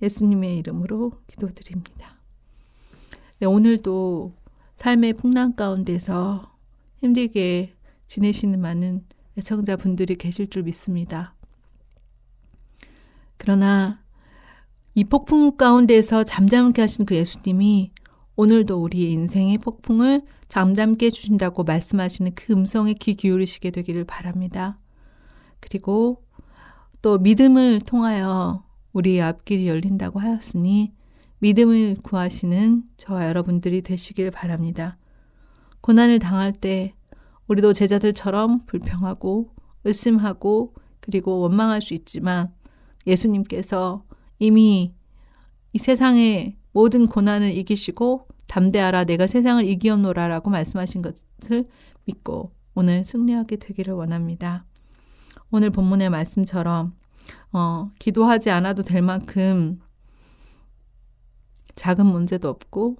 예수님의 0.00 0.56
이름으로 0.56 1.20
기도드립니다. 1.26 2.18
네, 3.40 3.46
오늘도 3.46 4.32
삶의 4.76 5.12
풍랑 5.14 5.52
가운데서 5.54 6.50
힘들게 7.00 7.74
지내시는 8.06 8.58
많은 8.58 9.04
애청자분들이 9.36 10.16
계실 10.16 10.48
줄 10.48 10.62
믿습니다. 10.62 11.34
그러나 13.38 14.02
이 14.94 15.04
폭풍 15.04 15.56
가운데서 15.56 16.24
잠잠케 16.24 16.82
하신 16.82 17.06
그 17.06 17.14
예수님이 17.14 17.92
오늘도 18.36 18.82
우리의 18.82 19.12
인생의 19.12 19.58
폭풍을 19.58 20.22
잠잠게 20.48 21.06
해주신다고 21.06 21.64
말씀하시는 21.64 22.34
그 22.34 22.52
음성에 22.52 22.94
귀 22.94 23.14
기울이시게 23.14 23.70
되기를 23.70 24.04
바랍니다. 24.04 24.78
그리고 25.60 26.22
또 27.02 27.18
믿음을 27.18 27.80
통하여 27.80 28.64
우리의 28.92 29.22
앞길이 29.22 29.68
열린다고 29.68 30.20
하였으니 30.20 30.92
믿음을 31.40 31.96
구하시는 32.02 32.82
저와 32.96 33.28
여러분들이 33.28 33.82
되시길 33.82 34.30
바랍니다. 34.30 34.98
고난을 35.80 36.18
당할 36.18 36.52
때 36.52 36.94
우리도 37.46 37.72
제자들처럼 37.72 38.66
불평하고 38.66 39.54
의심하고 39.84 40.74
그리고 41.00 41.38
원망할 41.40 41.80
수 41.80 41.94
있지만 41.94 42.52
예수님께서 43.06 44.04
이미 44.38 44.94
이 45.72 45.78
세상의 45.78 46.56
모든 46.72 47.06
고난을 47.06 47.56
이기시고 47.56 48.26
담대하라 48.46 49.04
내가 49.04 49.26
세상을 49.26 49.64
이기었노라라고 49.64 50.50
말씀하신 50.50 51.02
것을 51.02 51.64
믿고 52.04 52.52
오늘 52.74 53.04
승리하게 53.04 53.56
되기를 53.56 53.94
원합니다. 53.94 54.64
오늘 55.50 55.70
본문의 55.70 56.10
말씀처럼 56.10 56.94
어, 57.52 57.90
기도하지 57.98 58.50
않아도 58.50 58.82
될 58.82 59.02
만큼 59.02 59.80
작은 61.76 62.06
문제도 62.06 62.48
없고 62.48 62.96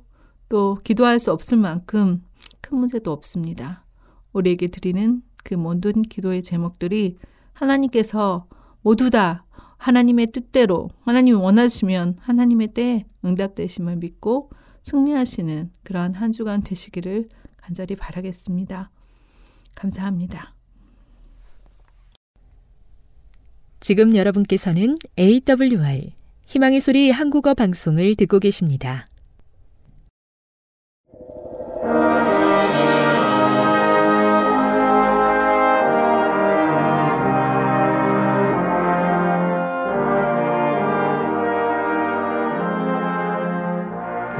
또 0.48 0.78
기도할 0.84 1.20
수 1.20 1.32
없을 1.32 1.58
만큼 1.58 2.22
큰 2.60 2.78
문제도 2.78 3.10
없습니다. 3.12 3.84
우리에게 4.32 4.68
드리는 4.68 5.22
그 5.44 5.54
모든 5.54 6.02
기도의 6.02 6.42
제목들이 6.42 7.18
하나님께서 7.52 8.46
모두 8.82 9.10
다 9.10 9.44
하나님의 9.78 10.28
뜻대로 10.28 10.88
하나님이 11.02 11.36
원하시면 11.36 12.18
하나님의 12.20 12.68
때에 12.68 13.04
응답되심을 13.24 13.96
믿고 13.96 14.50
승리하시는 14.82 15.70
그러한 15.84 16.14
한 16.14 16.32
주간 16.32 16.62
되시기를 16.62 17.28
간절히 17.56 17.96
바라겠습니다. 17.96 18.90
감사합니다. 19.74 20.54
지금 23.80 24.16
여러분께서는 24.16 24.96
AWR 25.18 26.10
희망의 26.46 26.80
소리 26.80 27.10
한국어 27.10 27.54
방송을 27.54 28.14
듣고 28.16 28.40
계십니다. 28.40 29.06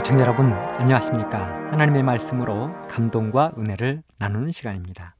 시청자 0.08 0.24
여러분 0.24 0.50
안녕하십니까? 0.50 1.70
하나님의 1.70 2.02
말씀으로 2.02 2.72
감동과 2.88 3.52
은혜를 3.58 4.02
나누는 4.16 4.52
시간입니다. 4.52 5.14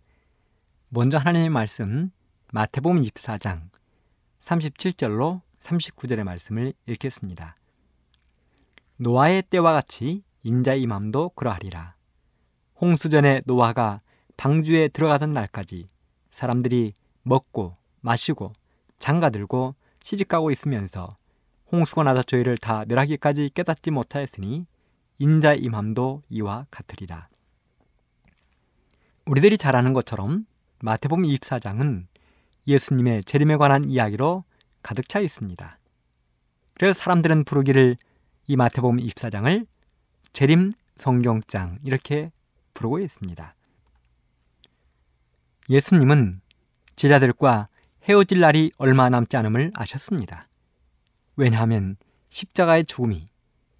먼저 0.88 1.18
하나님의 1.18 1.50
말씀 1.50 2.08
마태복음 2.54 3.02
24장 3.02 3.68
37절로 4.40 5.42
39절의 5.58 6.24
말씀을 6.24 6.72
읽겠습니다. 6.86 7.58
노아의 8.96 9.42
때와 9.50 9.74
같이 9.74 10.22
인자의 10.42 10.86
맘도 10.86 11.32
그러하리라. 11.34 11.94
홍수 12.80 13.10
전에 13.10 13.42
노아가 13.44 14.00
방주에 14.38 14.88
들어가던 14.88 15.34
날까지 15.34 15.90
사람들이 16.30 16.94
먹고 17.24 17.76
마시고 18.00 18.54
장가들고 19.00 19.74
시집가고 20.02 20.50
있으면서 20.50 21.14
홍수가 21.72 22.04
나서 22.04 22.22
저희를 22.22 22.56
다 22.56 22.86
멸하기까지 22.88 23.50
깨닫지 23.52 23.90
못하였으니 23.90 24.64
인자 25.18 25.54
임함도 25.54 26.22
이와 26.28 26.66
같으리라. 26.70 27.28
우리들이 29.26 29.58
잘 29.58 29.76
아는 29.76 29.92
것처럼 29.92 30.46
마태복음 30.80 31.24
24장은 31.24 32.06
예수님의 32.66 33.24
재림에 33.24 33.56
관한 33.56 33.88
이야기로 33.88 34.44
가득 34.82 35.08
차 35.08 35.20
있습니다. 35.20 35.78
그래서 36.74 36.98
사람들은 37.00 37.44
부르기를 37.44 37.96
이 38.46 38.56
마태복음 38.56 38.98
24장을 38.98 39.66
재림 40.32 40.72
성경장 40.96 41.78
이렇게 41.82 42.30
부르고 42.74 43.00
있습니다. 43.00 43.54
예수님은 45.68 46.40
제자들과 46.96 47.68
헤어질 48.04 48.40
날이 48.40 48.72
얼마 48.78 49.10
남지 49.10 49.36
않음을 49.36 49.72
아셨습니다. 49.74 50.48
왜냐하면 51.36 51.96
십자가의 52.30 52.84
죽음이 52.84 53.26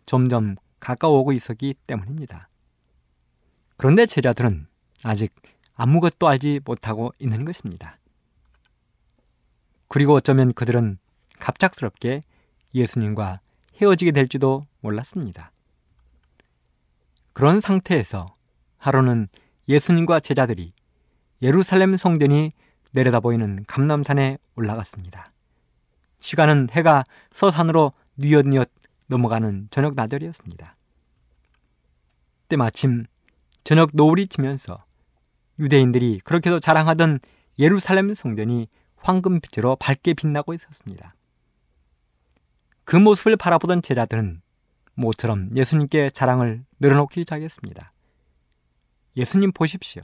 점점 0.04 0.56
가까워오고 0.80 1.32
있었기 1.32 1.74
때문입니다. 1.86 2.48
그런데 3.76 4.06
제자들은 4.06 4.66
아직 5.02 5.34
아무것도 5.74 6.26
알지 6.26 6.60
못하고 6.64 7.12
있는 7.18 7.44
것입니다. 7.44 7.94
그리고 9.88 10.14
어쩌면 10.14 10.52
그들은 10.52 10.98
갑작스럽게 11.38 12.20
예수님과 12.74 13.40
헤어지게 13.80 14.10
될지도 14.10 14.66
몰랐습니다. 14.80 15.52
그런 17.32 17.60
상태에서 17.60 18.34
하루는 18.78 19.28
예수님과 19.68 20.20
제자들이 20.20 20.72
예루살렘 21.40 21.96
성전이 21.96 22.52
내려다 22.90 23.20
보이는 23.20 23.64
감남산에 23.66 24.38
올라갔습니다. 24.56 25.30
시간은 26.20 26.68
해가 26.72 27.04
서산으로 27.30 27.92
뉘엿뉘엿 28.16 28.70
넘어가는 29.08 29.68
저녁 29.70 29.94
나절이었습니다. 29.94 30.76
때마침 32.48 33.04
저녁 33.64 33.90
노을이 33.92 34.28
지면서 34.28 34.84
유대인들이 35.58 36.20
그렇게도 36.24 36.60
자랑하던 36.60 37.20
예루살렘 37.58 38.14
성전이 38.14 38.68
황금빛으로 38.96 39.76
밝게 39.76 40.14
빛나고 40.14 40.54
있었습니다. 40.54 41.14
그 42.84 42.96
모습을 42.96 43.36
바라보던 43.36 43.82
제자들은 43.82 44.40
모처럼 44.94 45.54
예수님께 45.54 46.10
자랑을 46.10 46.64
늘어놓기 46.80 47.20
시작했습니다. 47.20 47.92
예수님 49.16 49.52
보십시오. 49.52 50.02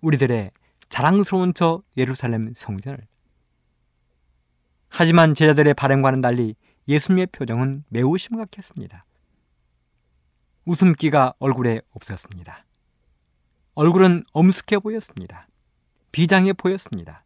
우리들의 0.00 0.50
자랑스러운 0.88 1.54
저 1.54 1.82
예루살렘 1.96 2.52
성전을. 2.54 3.06
하지만 4.88 5.34
제자들의 5.34 5.74
발행과는 5.74 6.20
달리 6.20 6.54
예수님의 6.90 7.28
표정은 7.28 7.84
매우 7.88 8.18
심각했습니다. 8.18 9.04
웃음기가 10.64 11.34
얼굴에 11.38 11.82
없었습니다. 11.92 12.64
얼굴은 13.74 14.24
엄숙해 14.32 14.80
보였습니다. 14.80 15.46
비장해 16.10 16.52
보였습니다. 16.52 17.24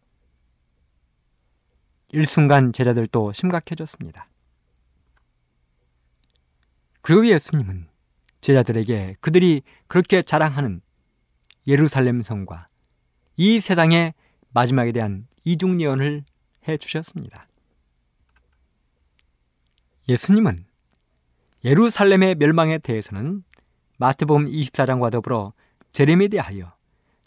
일순간 2.12 2.74
제자들도 2.74 3.32
심각해졌습니다. 3.32 4.28
그리고 7.00 7.26
예수님은 7.26 7.88
제자들에게 8.42 9.16
그들이 9.20 9.62
그렇게 9.86 10.20
자랑하는 10.20 10.82
예루살렘 11.66 12.22
성과 12.22 12.66
이 13.36 13.60
세상의 13.60 14.12
마지막에 14.50 14.92
대한 14.92 15.26
이중 15.42 15.80
예언을 15.80 16.24
해 16.68 16.76
주셨습니다. 16.76 17.46
예수님은 20.08 20.66
예루살렘의 21.64 22.34
멸망에 22.34 22.78
대해서는 22.78 23.42
마태복음 23.96 24.46
24장과 24.46 25.10
더불어 25.10 25.54
제레미에 25.92 26.28
대하여 26.28 26.74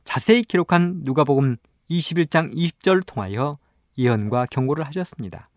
자세히 0.04 0.44
기록한 0.44 1.02
누가복음 1.04 1.56
21장 1.90 2.54
20절을 2.54 3.04
통하여 3.06 3.58
예언과 3.98 4.46
경고를 4.52 4.86
하셨습니다. 4.88 5.50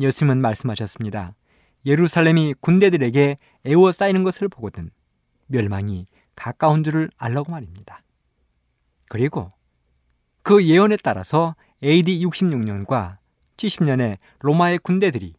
예수님은 0.00 0.40
말씀하셨습니다. 0.40 1.34
예루살렘이 1.84 2.54
군대들에게 2.60 3.36
애워싸이는 3.66 4.22
것을 4.22 4.48
보거든 4.48 4.90
멸망이 5.48 6.06
가까운 6.36 6.84
줄을 6.84 7.10
알라고 7.16 7.50
말입니다. 7.50 8.02
그리고 9.08 9.48
그 10.42 10.64
예언에 10.64 10.96
따라서 11.02 11.56
AD 11.82 12.24
66년과 12.24 13.18
70년에 13.56 14.18
로마의 14.38 14.78
군대들이 14.78 15.34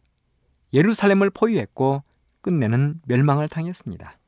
예루살렘을 0.74 1.30
포위했고 1.30 2.02
끝내는 2.42 3.00
멸망을 3.06 3.48
당했습니다. 3.48 4.18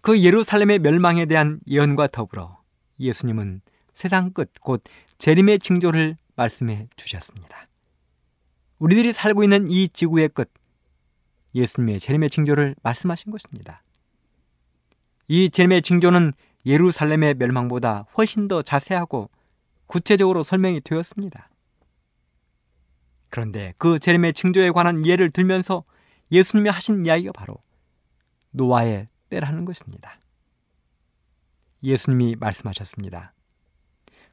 그 0.00 0.20
예루살렘의 0.20 0.78
멸망에 0.78 1.26
대한 1.26 1.60
예언과 1.68 2.08
더불어 2.08 2.58
예수님은 2.98 3.60
세상 3.92 4.32
끝, 4.32 4.52
곧 4.60 4.82
재림의 5.18 5.58
징조를 5.58 6.16
말씀해 6.36 6.88
주셨습니다. 6.96 7.68
우리들이 8.78 9.12
살고 9.12 9.42
있는 9.42 9.70
이 9.70 9.88
지구의 9.88 10.30
끝, 10.30 10.50
예수님의 11.54 12.00
재림의 12.00 12.30
징조를 12.30 12.76
말씀하신 12.82 13.30
것입니다. 13.30 13.82
이 15.28 15.50
재림의 15.50 15.82
징조는 15.82 16.32
예루살렘의 16.64 17.34
멸망보다 17.34 18.06
훨씬 18.16 18.48
더 18.48 18.62
자세하고 18.62 19.30
구체적으로 19.86 20.42
설명이 20.42 20.80
되었습니다. 20.80 21.49
그런데 23.30 23.74
그 23.78 23.98
제렘의 23.98 24.34
징조에 24.34 24.70
관한 24.72 25.06
예를 25.06 25.30
들면서 25.30 25.84
예수님이 26.32 26.68
하신 26.68 27.06
이야기가 27.06 27.32
바로 27.32 27.56
노아의 28.50 29.06
때라는 29.30 29.64
것입니다. 29.64 30.18
예수님이 31.82 32.36
말씀하셨습니다. 32.38 33.32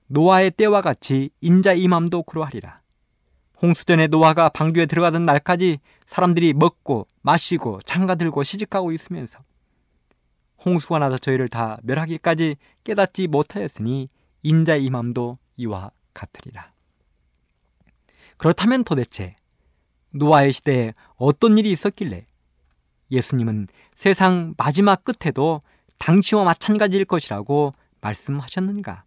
노아의 0.08 0.52
때와 0.52 0.82
같이 0.82 1.30
인자 1.42 1.74
이맘도 1.74 2.24
그러하리라. 2.24 2.82
홍수전에 3.62 4.08
노아가 4.08 4.50
방주에 4.50 4.86
들어가던 4.86 5.26
날까지 5.26 5.80
사람들이 6.06 6.54
먹고 6.54 7.08
마시고 7.22 7.82
장가 7.82 8.16
들고 8.16 8.44
시집가고 8.44 8.92
있으면서 8.92 9.40
홍수가 10.64 11.00
나서 11.00 11.18
저희를 11.18 11.48
다 11.48 11.78
멸하기까지 11.84 12.56
깨닫지 12.84 13.28
못하였으니 13.28 14.10
인자 14.44 14.76
이맘도 14.76 15.38
이와 15.58 15.92
같으리라. 16.14 16.72
그렇다면 18.38 18.84
도대체 18.84 19.36
노아의 20.12 20.54
시대에 20.54 20.94
어떤 21.16 21.58
일이 21.58 21.72
있었길래 21.72 22.26
예수님은 23.12 23.68
세상 23.96 24.54
마지막 24.58 25.04
끝에도 25.04 25.60
당시와 26.00 26.44
마찬가지일 26.44 27.06
것이라고 27.06 27.74
말씀하셨는가? 28.02 29.04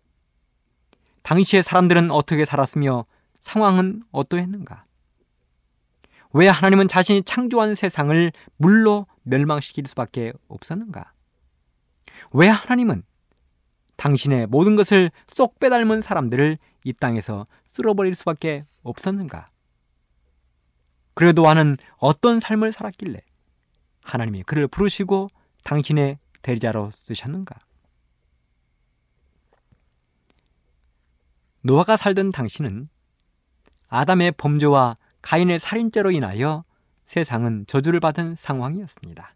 당시의 1.23 1.63
사람들은 1.63 2.11
어떻게 2.11 2.45
살았으며 2.45 3.05
상황은 3.41 4.03
어떠했는가? 4.11 4.85
왜 6.33 6.49
하나님은 6.49 6.89
자신이 6.89 7.23
창조한 7.25 7.75
세상을 7.75 8.33
물로 8.57 9.07
멸망시킬 9.23 9.85
수밖에 9.87 10.33
없었는가? 10.49 11.13
왜 12.33 12.49
하나님은 12.49 13.03
당신의 13.97 14.47
모든 14.47 14.77
것을 14.77 15.11
쏙 15.27 15.59
빼닮은 15.59 16.01
사람들을 16.01 16.59
이 16.85 16.93
땅에서 16.93 17.47
쓸어버릴 17.67 18.15
수밖에 18.15 18.63
없었는가? 18.83 19.45
그래도 21.15 21.43
와는 21.43 21.77
어떤 21.97 22.41
삶을 22.41 22.73
살았길래 22.73 23.21
하나님이 24.03 24.43
그를 24.45 24.69
부르시고 24.69 25.29
당신의 25.65 26.19
대리자로 26.43 26.91
쓰셨는가? 26.93 27.57
노아가 31.63 31.97
살던 31.97 32.33
당신은 32.33 32.89
아담의 33.89 34.33
범죄와 34.33 34.97
가인의 35.21 35.59
살인죄로 35.59 36.11
인하여 36.11 36.65
세상은 37.05 37.67
저주를 37.67 38.01
받은 38.01 38.35
상황이었습니다. 38.35 39.35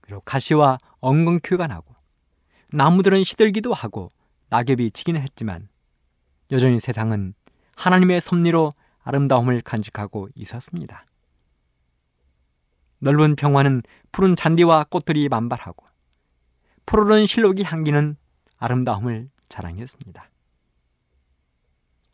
그리고 0.00 0.20
가시와 0.20 0.78
엉겅퀴가 1.00 1.66
나고 1.66 1.94
나무들은 2.68 3.24
시들기도 3.24 3.72
하고 3.72 4.10
낙엽이 4.50 4.90
지기는 4.90 5.20
했지만 5.22 5.68
여전히 6.50 6.78
세상은 6.80 7.34
하나님의 7.76 8.20
섭리로 8.20 8.72
아름다움을 9.02 9.60
간직하고 9.60 10.28
있었습니다. 10.34 11.04
넓은 12.98 13.36
평화는 13.36 13.82
푸른 14.12 14.34
잔디와 14.34 14.84
꽃들이 14.84 15.28
만발하고 15.28 15.84
푸르른 16.86 17.26
실록이 17.26 17.62
향기는 17.62 18.16
아름다움을 18.58 19.28
자랑했습니다. 19.48 20.30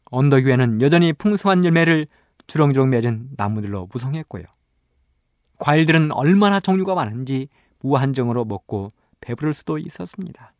언덕 0.07 0.45
위에는 0.45 0.81
여전히 0.83 1.13
풍성한 1.13 1.65
열매를 1.65 2.09
주렁주렁 2.49 2.91
맺은 2.91 3.31
나무들로 3.37 3.89
무성했고요. 3.93 4.45
과일들은 5.59 6.11
얼마나 6.13 6.59
종류가 6.59 6.95
많은지 6.95 7.49
무한정으로 7.81 8.45
먹고 8.45 8.89
배부를 9.21 9.55
수도 9.55 9.79
있었습니다. 9.79 10.53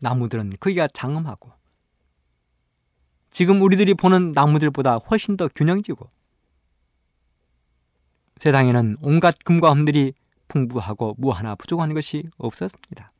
나무들은 0.00 0.56
크기가 0.60 0.86
장엄하고 0.86 1.50
지금 3.34 3.62
우리들이 3.62 3.94
보는 3.94 4.30
나무들보다 4.30 4.98
훨씬 4.98 5.36
더 5.36 5.48
균형지고 5.48 6.08
세상에는 8.38 8.98
온갖 9.02 9.34
금과 9.44 9.72
흠들이 9.72 10.14
풍부하고 10.46 11.16
무 11.18 11.32
하나 11.32 11.56
부족한 11.56 11.94
것이 11.94 12.28
없었습니다. 12.38 13.12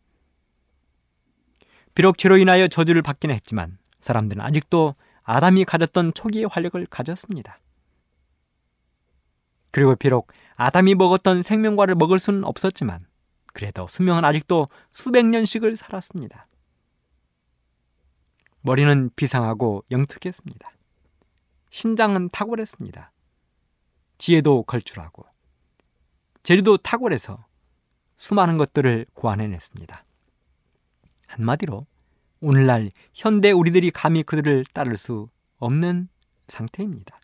비록 1.96 2.16
죄로 2.16 2.36
인하여 2.36 2.68
저주를 2.68 3.02
받긴 3.02 3.32
했지만 3.32 3.76
사람들은 4.00 4.40
아직도 4.40 4.94
아담이 5.24 5.64
가졌던 5.64 6.14
초기의 6.14 6.46
활력을 6.46 6.86
가졌습니다. 6.86 7.58
그리고 9.72 9.96
비록 9.96 10.32
아담이 10.54 10.94
먹었던 10.94 11.42
생명과를 11.42 11.96
먹을 11.96 12.20
수는 12.20 12.44
없었지만 12.44 13.00
그래도 13.52 13.88
수명은 13.88 14.24
아직도 14.24 14.68
수백 14.92 15.26
년씩을 15.26 15.76
살았습니다. 15.76 16.46
머리는 18.66 19.10
비상하고 19.14 19.84
영특했습니다. 19.90 20.72
신장은 21.68 22.30
탁월했습니다. 22.30 23.12
지혜도 24.16 24.62
걸출하고 24.62 25.26
재료도 26.42 26.78
탁월해서 26.78 27.44
수많은 28.16 28.56
것들을 28.56 29.04
고안해냈습니다. 29.12 30.04
한마디로 31.26 31.86
오늘날 32.40 32.90
현대 33.12 33.50
우리들이 33.50 33.90
감히 33.90 34.22
그들을 34.22 34.64
따를 34.72 34.96
수 34.96 35.28
없는 35.58 36.08
상태입니다. 36.48 37.20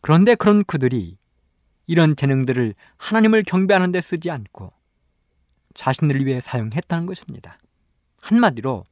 그런데 0.00 0.34
그런 0.34 0.64
그들이 0.64 1.18
이런 1.86 2.16
재능들을 2.16 2.74
하나님을 2.96 3.42
경배하는 3.42 3.92
데 3.92 4.00
쓰지 4.00 4.30
않고 4.30 4.72
자신을 5.74 6.24
위해 6.24 6.40
사용했다는 6.40 7.04
것입니다. 7.04 7.58
한마디로 8.16 8.84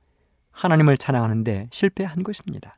하나님을 0.58 0.98
찬양하는 0.98 1.44
데 1.44 1.68
실패한 1.70 2.24
것입니다. 2.24 2.74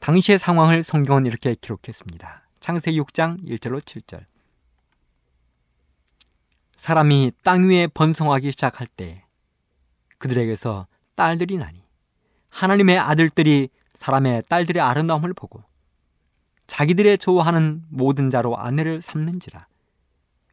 당시의 0.00 0.38
상황을 0.38 0.82
성경은 0.82 1.26
이렇게 1.26 1.54
기록했습니다. 1.54 2.48
창세기 2.60 2.98
6장 3.02 3.46
1절로 3.46 3.80
7절. 3.80 4.24
사람이 6.76 7.32
땅 7.44 7.68
위에 7.68 7.86
번성하기 7.86 8.50
시작할 8.52 8.86
때 8.86 9.26
그들에게서 10.16 10.86
딸들이 11.16 11.58
나니 11.58 11.84
하나님의 12.48 12.98
아들들이 12.98 13.68
사람의 13.92 14.44
딸들의 14.48 14.82
아름다움을 14.82 15.34
보고 15.34 15.62
자기들의 16.66 17.18
좋아하는 17.18 17.82
모든 17.90 18.30
자로 18.30 18.56
아내를 18.56 19.02
삼는지라 19.02 19.66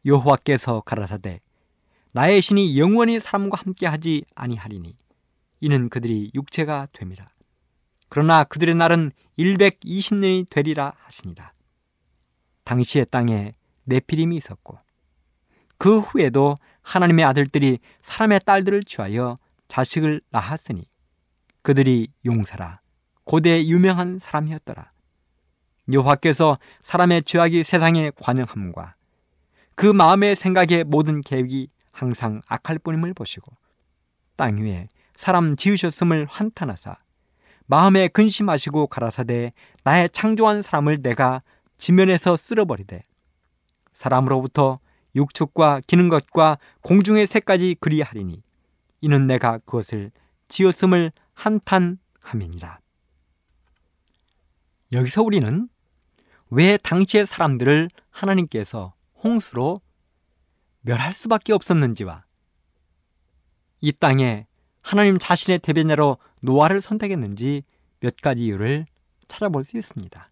여호와께서 0.04 0.82
가라사대 0.82 1.40
나의 2.12 2.42
신이 2.42 2.78
영원히 2.78 3.20
사람과 3.20 3.58
함께 3.58 3.86
하지 3.86 4.24
아니하리니. 4.34 4.96
이는 5.60 5.88
그들이 5.88 6.30
육체가 6.34 6.88
됨이라. 6.92 7.28
그러나 8.08 8.44
그들의 8.44 8.74
날은 8.74 9.12
120년이 9.38 10.50
되리라 10.50 10.94
하시니라. 10.98 11.52
당시의 12.64 13.06
땅에 13.10 13.52
네피림이 13.84 14.36
있었고 14.36 14.78
그 15.78 16.00
후에도 16.00 16.56
하나님의 16.82 17.24
아들들이 17.24 17.78
사람의 18.02 18.40
딸들을 18.44 18.82
취하여 18.84 19.36
자식을 19.68 20.20
낳았으니 20.30 20.84
그들이 21.62 22.08
용사라. 22.24 22.74
고대 23.24 23.64
유명한 23.64 24.18
사람이었더라. 24.18 24.90
여호와께서 25.92 26.58
사람의 26.82 27.24
죄악이 27.24 27.62
세상에 27.62 28.10
관영함과 28.16 28.92
그 29.74 29.86
마음의 29.86 30.36
생각의 30.36 30.84
모든 30.84 31.20
계획이 31.20 31.68
항상 32.00 32.40
악할 32.46 32.78
뿐임을 32.78 33.12
보시고 33.12 33.52
땅 34.36 34.56
위에 34.56 34.88
사람 35.14 35.54
지으셨음을 35.54 36.26
환탄하사 36.30 36.96
마음에 37.66 38.08
근심하시고 38.08 38.86
가라사대 38.86 39.52
나의 39.84 40.08
창조한 40.08 40.62
사람을 40.62 41.02
내가 41.02 41.40
지면에서 41.76 42.36
쓸어버리되 42.36 43.02
사람으로부터 43.92 44.78
육축과 45.14 45.82
기는 45.86 46.08
것과 46.08 46.56
공중의 46.80 47.26
새까지 47.26 47.76
그리하리니 47.80 48.42
이는 49.02 49.26
내가 49.26 49.58
그것을 49.58 50.10
지었음을 50.48 51.12
한탄함이니라. 51.34 52.78
여기서 54.92 55.22
우리는 55.22 55.68
왜 56.48 56.78
당시의 56.78 57.26
사람들을 57.26 57.90
하나님께서 58.10 58.94
홍수로 59.22 59.82
멸할 60.82 61.12
수밖에 61.12 61.52
없었는지와 61.52 62.24
이 63.80 63.92
땅에 63.92 64.46
하나님 64.82 65.18
자신의 65.18 65.60
대변자로 65.60 66.18
노아를 66.42 66.80
선택했는지 66.80 67.62
몇 68.00 68.16
가지 68.16 68.44
이유를 68.44 68.86
찾아볼 69.28 69.64
수 69.64 69.76
있습니다. 69.76 70.30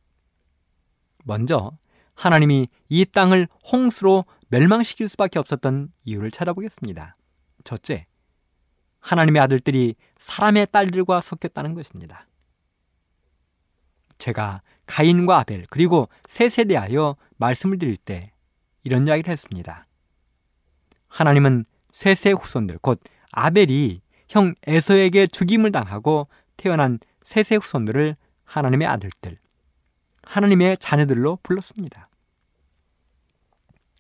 먼저 1.25 1.77
하나님이 2.15 2.69
이 2.89 3.05
땅을 3.05 3.49
홍수로 3.71 4.25
멸망시킬 4.49 5.09
수밖에 5.09 5.39
없었던 5.39 5.93
이유를 6.05 6.31
찾아보겠습니다. 6.31 7.17
첫째, 7.65 8.05
하나님의 9.01 9.43
아들들이 9.43 9.95
사람의 10.19 10.69
딸들과 10.73 11.21
섞였다는 11.21 11.75
것입니다. 11.75 12.27
제가 14.17 14.63
가인과 14.87 15.39
아벨 15.39 15.67
그리고 15.71 16.09
셋에 16.27 16.65
대하여 16.65 17.17
말씀을 17.37 17.79
드릴 17.79 17.97
때 17.97 18.33
이런 18.83 19.07
이야기를 19.07 19.31
했습니다. 19.31 19.88
하나님은 21.09 21.65
셋의 21.93 22.35
후손들 22.35 22.79
곧 22.79 23.01
아벨이 23.33 24.01
형 24.29 24.55
에서에게 24.67 25.27
죽임을 25.27 25.73
당하고 25.73 26.29
태어난 26.57 26.99
셋의 27.25 27.59
후손들을 27.61 28.17
하나님의 28.45 28.87
아들들, 28.87 29.39
하나님의 30.23 30.79
자녀들로 30.79 31.39
불렀습니다. 31.43 32.09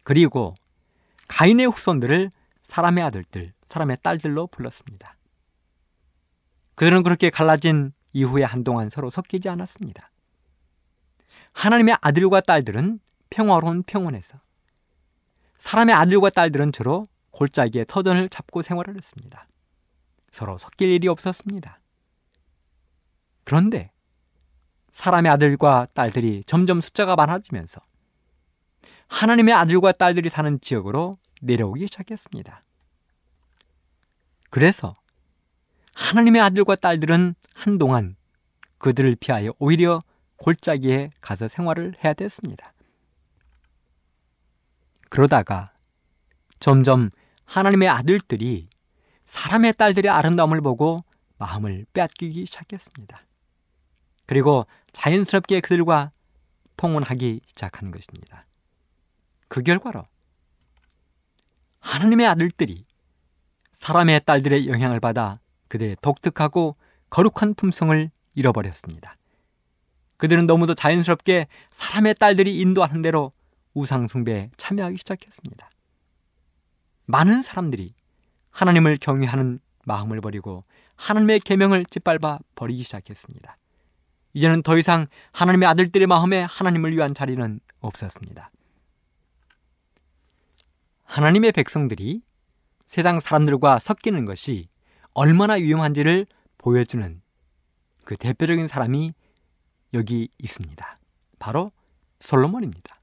그리고 0.02 0.54
가인의 1.28 1.66
후손들을 1.66 2.30
사람의 2.62 3.04
아들들, 3.04 3.52
사람의 3.66 3.98
딸들로 4.02 4.46
불렀습니다. 4.46 5.16
그들은 6.74 7.02
그렇게 7.02 7.28
갈라진 7.28 7.92
이후에 8.12 8.44
한동안 8.44 8.88
서로 8.88 9.10
섞이지 9.10 9.48
않았습니다. 9.48 10.10
하나님의 11.52 11.96
아들과 12.00 12.40
딸들은 12.40 13.00
평화로운 13.30 13.82
평원에서 13.82 14.40
사람의 15.58 15.94
아들과 15.94 16.30
딸들은 16.30 16.72
주로 16.72 17.04
골짜기에 17.30 17.84
터전을 17.84 18.28
잡고 18.28 18.62
생활을 18.62 18.96
했습니다. 18.96 19.44
서로 20.30 20.58
섞일 20.58 20.88
일이 20.90 21.08
없었습니다. 21.08 21.80
그런데 23.44 23.90
사람의 24.92 25.30
아들과 25.32 25.86
딸들이 25.94 26.42
점점 26.44 26.80
숫자가 26.80 27.16
많아지면서 27.16 27.80
하나님의 29.08 29.54
아들과 29.54 29.92
딸들이 29.92 30.28
사는 30.28 30.60
지역으로 30.60 31.16
내려오기 31.40 31.86
시작했습니다. 31.86 32.62
그래서 34.50 34.96
하나님의 35.94 36.42
아들과 36.42 36.76
딸들은 36.76 37.34
한동안 37.54 38.16
그들을 38.78 39.16
피하여 39.16 39.52
오히려 39.58 40.02
골짜기에 40.36 41.10
가서 41.20 41.48
생활을 41.48 41.94
해야 42.04 42.14
됐습니다. 42.14 42.72
그러다가 45.08 45.72
점점 46.60 47.10
하나님의 47.44 47.88
아들들이 47.88 48.68
사람의 49.26 49.74
딸들의 49.74 50.10
아름다움을 50.10 50.60
보고 50.60 51.04
마음을 51.38 51.86
빼앗기기 51.92 52.46
시작했습니다. 52.46 53.20
그리고 54.26 54.66
자연스럽게 54.92 55.60
그들과 55.60 56.10
통혼하기 56.76 57.40
시작한 57.46 57.90
것입니다. 57.90 58.46
그 59.48 59.62
결과로 59.62 60.06
하나님의 61.80 62.26
아들들이 62.26 62.84
사람의 63.72 64.22
딸들의 64.26 64.68
영향을 64.68 65.00
받아 65.00 65.40
그들의 65.68 65.96
독특하고 66.02 66.76
거룩한 67.10 67.54
품성을 67.54 68.10
잃어버렸습니다. 68.34 69.14
그들은 70.16 70.46
너무도 70.46 70.74
자연스럽게 70.74 71.46
사람의 71.70 72.16
딸들이 72.16 72.60
인도하는 72.60 73.02
대로 73.02 73.32
우상 73.78 74.08
숭배에 74.08 74.50
참여하기 74.56 74.98
시작했습니다. 74.98 75.68
많은 77.06 77.42
사람들이 77.42 77.94
하나님을 78.50 78.96
경외하는 79.00 79.60
마음을 79.84 80.20
버리고 80.20 80.64
하나님의 80.96 81.40
계명을 81.40 81.86
짓밟아 81.86 82.38
버리기 82.54 82.82
시작했습니다. 82.82 83.56
이제는 84.34 84.62
더 84.62 84.76
이상 84.76 85.06
하나님의 85.32 85.68
아들들의 85.68 86.06
마음에 86.06 86.42
하나님을 86.42 86.94
위한 86.94 87.14
자리는 87.14 87.60
없었습니다. 87.80 88.48
하나님의 91.04 91.52
백성들이 91.52 92.22
세상 92.86 93.20
사람들과 93.20 93.78
섞이는 93.78 94.24
것이 94.24 94.68
얼마나 95.12 95.54
위험한지를 95.54 96.26
보여주는 96.58 97.22
그 98.04 98.16
대표적인 98.16 98.68
사람이 98.68 99.14
여기 99.94 100.28
있습니다. 100.38 100.98
바로 101.38 101.72
솔로몬입니다. 102.20 102.97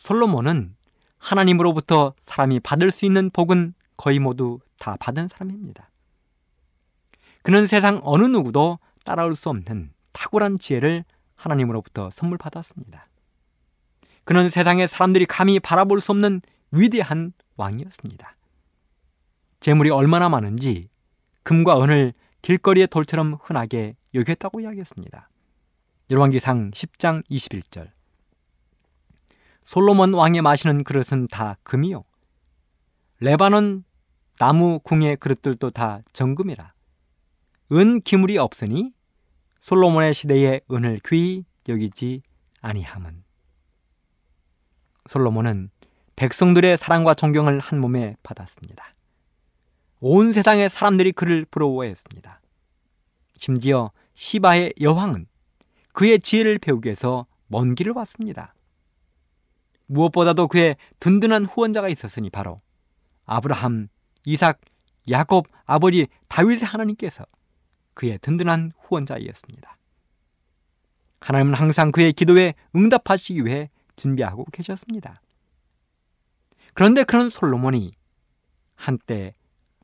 솔로몬은 0.00 0.74
하나님으로부터 1.18 2.14
사람이 2.20 2.60
받을 2.60 2.90
수 2.90 3.04
있는 3.04 3.28
복은 3.28 3.74
거의 3.98 4.18
모두 4.18 4.58
다 4.78 4.96
받은 4.98 5.28
사람입니다. 5.28 5.90
그는 7.42 7.66
세상 7.66 8.00
어느 8.02 8.24
누구도 8.24 8.78
따라올 9.04 9.36
수 9.36 9.50
없는 9.50 9.92
탁월한 10.12 10.58
지혜를 10.58 11.04
하나님으로부터 11.36 12.08
선물 12.10 12.38
받았습니다. 12.38 13.04
그는 14.24 14.48
세상의 14.48 14.88
사람들이 14.88 15.26
감히 15.26 15.60
바라볼 15.60 16.00
수 16.00 16.12
없는 16.12 16.40
위대한 16.70 17.34
왕이었습니다. 17.56 18.32
재물이 19.60 19.90
얼마나 19.90 20.30
많은지 20.30 20.88
금과 21.42 21.82
은을 21.82 22.14
길거리의 22.40 22.86
돌처럼 22.86 23.34
흔하게 23.42 23.96
여겼다고 24.14 24.60
이야기했습니다. 24.60 25.28
열왕기상 26.10 26.70
10장 26.70 27.22
21절 27.30 27.90
솔로몬 29.70 30.14
왕의 30.14 30.42
마시는 30.42 30.82
그릇은 30.82 31.28
다 31.28 31.56
금이요. 31.62 32.02
레바논 33.20 33.84
나무 34.36 34.80
궁의 34.80 35.16
그릇들도 35.18 35.70
다 35.70 36.00
정금이라. 36.12 36.74
은 37.74 38.00
기물이 38.00 38.36
없으니 38.36 38.92
솔로몬의 39.60 40.12
시대에 40.12 40.60
은을 40.72 40.98
귀히 41.06 41.44
여기지 41.68 42.22
아니함은. 42.60 43.22
솔로몬은 45.08 45.70
백성들의 46.16 46.76
사랑과 46.76 47.14
존경을 47.14 47.60
한 47.60 47.78
몸에 47.78 48.16
받았습니다. 48.24 48.96
온 50.00 50.32
세상의 50.32 50.68
사람들이 50.68 51.12
그를 51.12 51.44
부러워했습니다. 51.48 52.40
심지어 53.36 53.92
시바의 54.14 54.74
여왕은 54.80 55.28
그의 55.92 56.18
지혜를 56.18 56.58
배우기 56.58 56.88
위해서 56.88 57.26
먼 57.46 57.76
길을 57.76 57.92
왔습니다. 57.92 58.52
무엇보다도 59.90 60.46
그의 60.48 60.76
든든한 61.00 61.46
후원자가 61.46 61.88
있었으니 61.88 62.30
바로 62.30 62.56
아브라함, 63.26 63.88
이삭, 64.24 64.60
야곱 65.08 65.46
아버지 65.66 66.06
다윗의 66.28 66.60
하나님께서 66.60 67.24
그의 67.94 68.18
든든한 68.22 68.72
후원자이었습니다. 68.78 69.74
하나님은 71.20 71.54
항상 71.54 71.90
그의 71.90 72.12
기도에 72.12 72.54
응답하시기 72.74 73.44
위해 73.44 73.68
준비하고 73.96 74.44
계셨습니다. 74.52 75.20
그런데 76.72 77.02
그런 77.02 77.28
솔로몬이 77.28 77.92
한때 78.76 79.34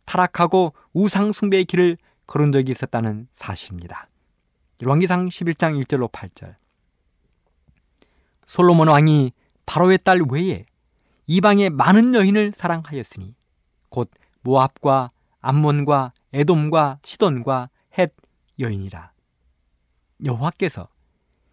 타락하고 0.05 0.73
우상 0.93 1.33
숭배의 1.33 1.65
길을 1.65 1.99
걸은 2.27 2.53
적이 2.53 2.71
있었다는 2.71 3.29
사실입니다. 3.33 4.09
왕기상 4.85 5.29
11장 5.29 5.85
1절로 5.85 6.11
8절. 6.11 6.55
솔로몬 8.47 8.89
왕이 8.89 9.33
바로의 9.67 9.99
딸 10.03 10.21
외에 10.31 10.64
이방의 11.27 11.71
많은 11.71 12.14
여인을 12.14 12.53
사랑하였으니 12.55 13.35
곧 13.89 14.11
모압과 14.43 15.11
암몬과 15.41 16.12
에돔과 16.33 17.01
시돈과 17.05 17.71
헷 17.99 18.12
여인이라. 18.59 19.12
여호와께서 20.25 20.89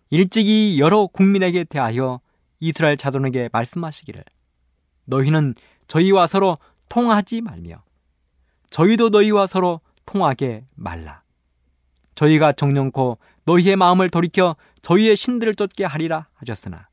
일찍이 0.09 0.79
여러 0.79 1.07
국민에게 1.07 1.63
대하여 1.63 2.21
이스라엘 2.59 2.97
자손에게 2.97 3.49
말씀하시기를 3.51 4.23
너희는 5.05 5.55
저희와 5.87 6.27
서로 6.27 6.59
통하지 6.89 7.41
말며 7.41 7.83
저희도 8.69 9.09
너희와 9.09 9.47
서로 9.47 9.81
통하게 10.05 10.65
말라. 10.75 11.23
저희가 12.15 12.51
정령코 12.51 13.17
너희의 13.45 13.75
마음을 13.75 14.09
돌이켜 14.09 14.55
저희의 14.81 15.15
신들을 15.15 15.55
쫓게 15.55 15.83
하리라 15.83 16.27
하셨으나 16.35 16.87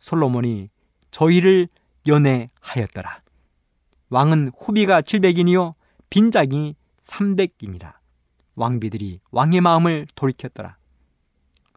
솔로몬이 0.00 0.66
저희를 1.12 1.68
연애하였더라. 2.06 3.22
왕은 4.08 4.50
후비가 4.58 5.02
700인이요 5.02 5.74
빈장이 6.08 6.74
300인이라. 7.06 7.92
왕비들이 8.56 9.20
왕의 9.30 9.60
마음을 9.60 10.06
돌이켰더라. 10.14 10.76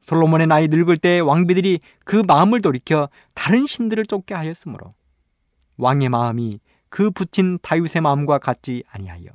솔로몬의 0.01 0.47
나이 0.47 0.67
늙을 0.67 0.97
때 0.97 1.19
왕비들이 1.19 1.79
그 2.03 2.17
마음을 2.25 2.61
돌이켜 2.61 3.09
다른 3.33 3.65
신들을 3.65 4.05
쫓게 4.05 4.33
하였으므로 4.33 4.93
왕의 5.77 6.09
마음이 6.09 6.59
그 6.89 7.09
붙인 7.09 7.57
다윗의 7.61 8.01
마음과 8.01 8.39
같지 8.39 8.83
아니하여 8.89 9.25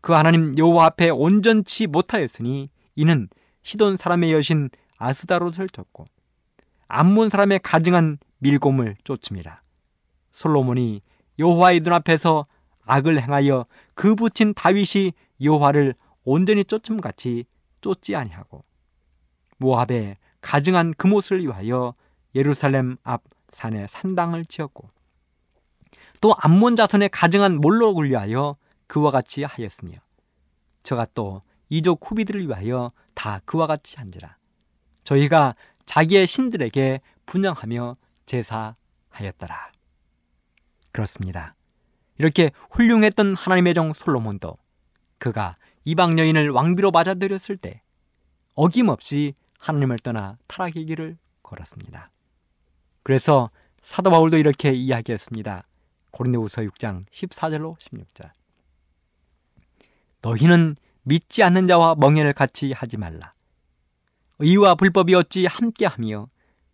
그 0.00 0.12
하나님 0.12 0.56
여호와 0.56 0.86
앞에 0.86 1.10
온전치 1.10 1.86
못하였으니 1.86 2.68
이는 2.94 3.28
시돈 3.62 3.96
사람의 3.96 4.32
여신 4.32 4.70
아스다롯을 4.96 5.68
쫓고 5.70 6.06
암몬 6.88 7.30
사람의 7.30 7.60
가증한 7.60 8.18
밀곰을 8.38 8.96
쫓음이라. 9.04 9.60
솔로몬이 10.30 11.00
여호와의 11.38 11.80
눈앞에서 11.80 12.44
악을 12.84 13.22
행하여 13.22 13.66
그 13.94 14.14
붙인 14.14 14.54
다윗이 14.54 15.12
여호와를 15.40 15.94
온전히 16.24 16.64
쫓음 16.64 17.00
같이 17.00 17.44
쫓지 17.80 18.16
아니하고 18.16 18.64
모압에 19.58 20.16
가증한 20.40 20.94
금옷을 20.94 21.40
위하여 21.40 21.94
예루살렘 22.34 22.96
앞 23.02 23.22
산에 23.52 23.86
산당을 23.86 24.44
지었고 24.44 24.90
또 26.20 26.34
암몬 26.38 26.76
자손의 26.76 27.10
가증한 27.10 27.60
몰록을 27.60 28.10
위하여 28.10 28.56
그와 28.86 29.10
같이 29.10 29.44
하였으며 29.44 29.98
저가 30.82 31.06
또 31.14 31.40
이족 31.68 32.00
후비들을 32.10 32.46
위하여 32.48 32.90
다 33.14 33.40
그와 33.44 33.66
같이 33.66 33.96
한지라 33.96 34.36
저희가 35.04 35.54
자기의 35.86 36.26
신들에게 36.26 37.00
분양하며 37.26 37.94
제사하였더라. 38.26 39.72
그렇습니다. 40.92 41.54
이렇게 42.18 42.52
훌륭했던 42.70 43.34
하나님의 43.34 43.74
종 43.74 43.92
솔로몬도 43.92 44.56
그가 45.18 45.54
이방 45.84 46.18
여인을 46.18 46.50
왕비로 46.50 46.90
맞아들였을 46.90 47.56
때 47.56 47.82
어김없이 48.54 49.34
하나님을 49.58 49.98
떠나 49.98 50.38
타락의 50.46 50.86
길을 50.86 51.18
걸었습니다. 51.42 52.06
그래서 53.02 53.48
사도 53.82 54.10
바울도 54.10 54.38
이렇게 54.38 54.72
이야기했습니다. 54.72 55.62
고린도후서 56.10 56.62
6장 56.62 57.06
14절로 57.10 57.78
16절. 57.78 58.30
너희는 60.22 60.76
믿지 61.02 61.42
않는 61.42 61.66
자와 61.66 61.96
멍해를 61.96 62.32
같이 62.32 62.72
하지 62.72 62.96
말라. 62.96 63.33
의와 64.38 64.74
불법이 64.74 65.14
어찌 65.14 65.46
함께하며 65.46 66.28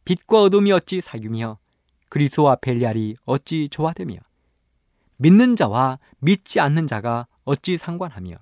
빛과 0.05 0.43
어둠이 0.43 0.73
어찌 0.73 1.01
사귀며 1.01 1.59
그리스와 2.09 2.57
벨리알이 2.57 3.17
어찌 3.25 3.69
조화되며 3.69 4.17
믿는 5.17 5.57
자와 5.57 5.99
믿지 6.19 6.61
않는 6.61 6.87
자가 6.87 7.27
어찌 7.45 7.77
상관하며 7.77 8.37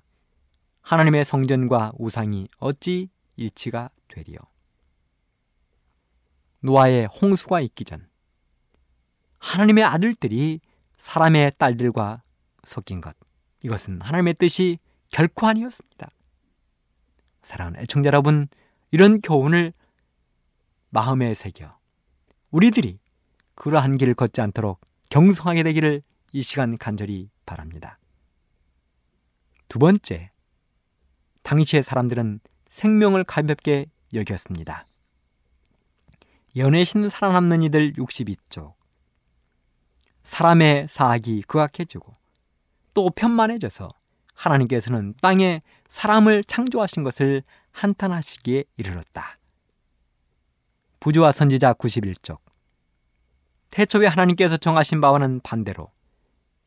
하나님의 0.81 1.25
성전과 1.25 1.93
우상이 1.99 2.49
어찌 2.59 3.11
일치가 3.37 3.91
되리요. 4.09 4.39
노아의 6.61 7.07
홍수가 7.07 7.61
있기 7.61 7.85
전 7.85 8.09
하나님의 9.39 9.85
아들들이 9.85 10.61
사람의 10.97 11.53
딸들과 11.59 12.23
섞인 12.65 13.01
것 13.01 13.15
이것은 13.63 14.01
하나님의 14.01 14.35
뜻이 14.35 14.79
결코 15.11 15.47
아니었습니다. 15.47 16.11
사랑하는 17.43 17.81
애청자 17.81 18.09
여러분 18.09 18.49
이런 18.91 19.21
교훈을 19.21 19.73
마음에 20.91 21.35
새겨 21.35 21.71
우리들이 22.51 22.99
그러한 23.55 23.99
길을 23.99 24.15
걷지 24.15 24.41
않도록 24.41 24.81
경성하게 25.11 25.63
되기를 25.65 26.03
이 26.33 26.43
시간 26.43 26.79
간절히 26.79 27.31
바랍니다. 27.45 27.99
두 29.69 29.79
번째, 29.79 30.31
당시의 31.43 31.83
사람들은 31.83 32.41
생명을 32.71 33.25
가볍게 33.25 33.87
여겼습니다. 34.15 34.87
연애신 36.57 37.09
살아남는 37.09 37.63
이들 37.65 37.93
62쪽. 37.95 38.75
사람의 40.23 40.89
사악이 40.89 41.43
극악해지고 41.43 42.13
또 42.95 43.11
편만해져서 43.11 43.91
하나님께서는 44.35 45.15
땅에 45.21 45.61
사람을 45.89 46.45
창조하신 46.45 47.03
것을 47.03 47.43
한탄하시기에 47.79 48.65
이르렀다. 48.77 49.37
부조와 50.99 51.31
선지자 51.31 51.75
91쪽 51.75 52.39
태초에 53.71 54.07
하나님께서 54.09 54.57
정하신 54.57 55.01
바와는 55.01 55.41
반대로 55.45 55.93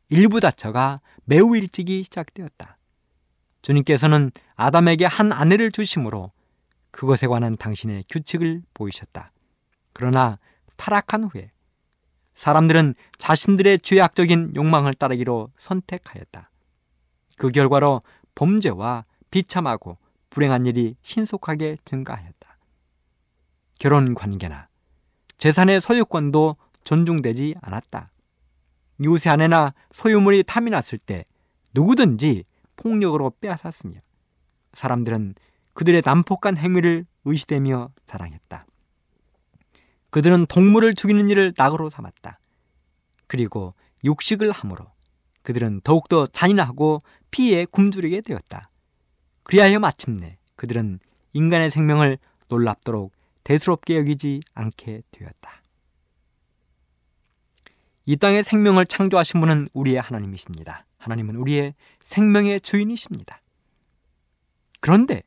일부 0.08 0.40
다처가 0.40 1.00
매우 1.24 1.54
일찍이 1.54 2.02
시작되었다. 2.04 2.78
주님께서는 3.60 4.30
아담에게 4.54 5.04
한 5.04 5.32
아내를 5.32 5.70
주심으로 5.70 6.32
그것에 6.90 7.26
관한 7.26 7.56
당신의 7.56 8.04
규칙을 8.08 8.62
보이셨다. 8.72 9.28
그러나 9.92 10.38
타락한 10.76 11.24
후에 11.24 11.52
사람들은 12.32 12.94
자신들의 13.18 13.80
죄악적인 13.80 14.54
욕망을 14.56 14.94
따르기로 14.94 15.50
선택하였다. 15.58 16.44
그 17.36 17.50
결과로 17.50 18.00
범죄와 18.34 19.04
비참하고 19.30 19.98
불행한 20.32 20.66
일이 20.66 20.96
신속하게 21.02 21.76
증가하였다. 21.84 22.58
결혼 23.78 24.14
관계나 24.14 24.68
재산의 25.36 25.80
소유권도 25.80 26.56
존중되지 26.84 27.56
않았다. 27.60 28.10
이웃의 28.98 29.30
아내나 29.32 29.72
소유물이 29.92 30.44
탐이 30.44 30.70
났을 30.70 30.98
때 30.98 31.24
누구든지 31.74 32.44
폭력으로 32.76 33.32
빼앗았으며 33.40 34.00
사람들은 34.72 35.34
그들의 35.74 36.02
난폭한 36.04 36.56
행위를 36.56 37.06
의시되며 37.24 37.90
자랑했다. 38.06 38.66
그들은 40.10 40.46
동물을 40.46 40.94
죽이는 40.94 41.28
일을 41.28 41.54
낙으로 41.56 41.90
삼았다. 41.90 42.38
그리고 43.26 43.74
육식을 44.04 44.52
함으로 44.52 44.86
그들은 45.42 45.80
더욱더 45.84 46.26
잔인하고 46.26 47.00
피에 47.30 47.64
굶주리게 47.66 48.20
되었다. 48.22 48.70
그리하여 49.52 49.80
마침내 49.80 50.38
그들은 50.56 50.98
인간의 51.34 51.70
생명을 51.70 52.16
놀랍도록 52.48 53.12
대수롭게 53.44 53.98
여기지 53.98 54.40
않게 54.54 55.02
되었다. 55.10 55.60
이 58.06 58.16
땅의 58.16 58.44
생명을 58.44 58.86
창조하신 58.86 59.40
분은 59.40 59.68
우리의 59.74 60.00
하나님이십니다. 60.00 60.86
하나님은 60.96 61.36
우리의 61.36 61.74
생명의 62.00 62.62
주인이십니다. 62.62 63.42
그런데 64.80 65.22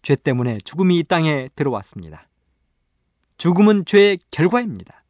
죄 0.00 0.16
때문에 0.16 0.56
죽음이 0.64 0.98
이 0.98 1.02
땅에 1.02 1.50
들어왔습니다. 1.54 2.26
죽음은 3.36 3.84
죄의 3.84 4.20
결과입니다. 4.30 5.04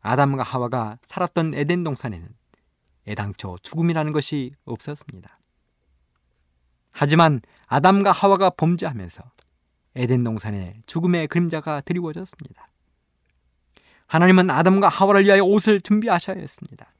아담과 0.00 0.42
하와가 0.42 0.98
살았던 1.06 1.54
에덴 1.54 1.84
동산에는 1.84 2.28
애당초 3.06 3.56
죽음이라는 3.62 4.10
것이 4.10 4.56
없었습니다. 4.64 5.37
하지만 6.90 7.40
아담과 7.66 8.12
하와가 8.12 8.50
범죄하면서 8.50 9.22
에덴 9.94 10.24
동산에 10.24 10.80
죽음의 10.86 11.28
그림자가 11.28 11.80
드리워졌습니다. 11.82 12.66
하나님은 14.06 14.50
아담과 14.50 14.88
하와를 14.88 15.24
위하여 15.24 15.42
옷을 15.42 15.80
준비하셔야 15.80 16.38
했습니다. 16.38 16.90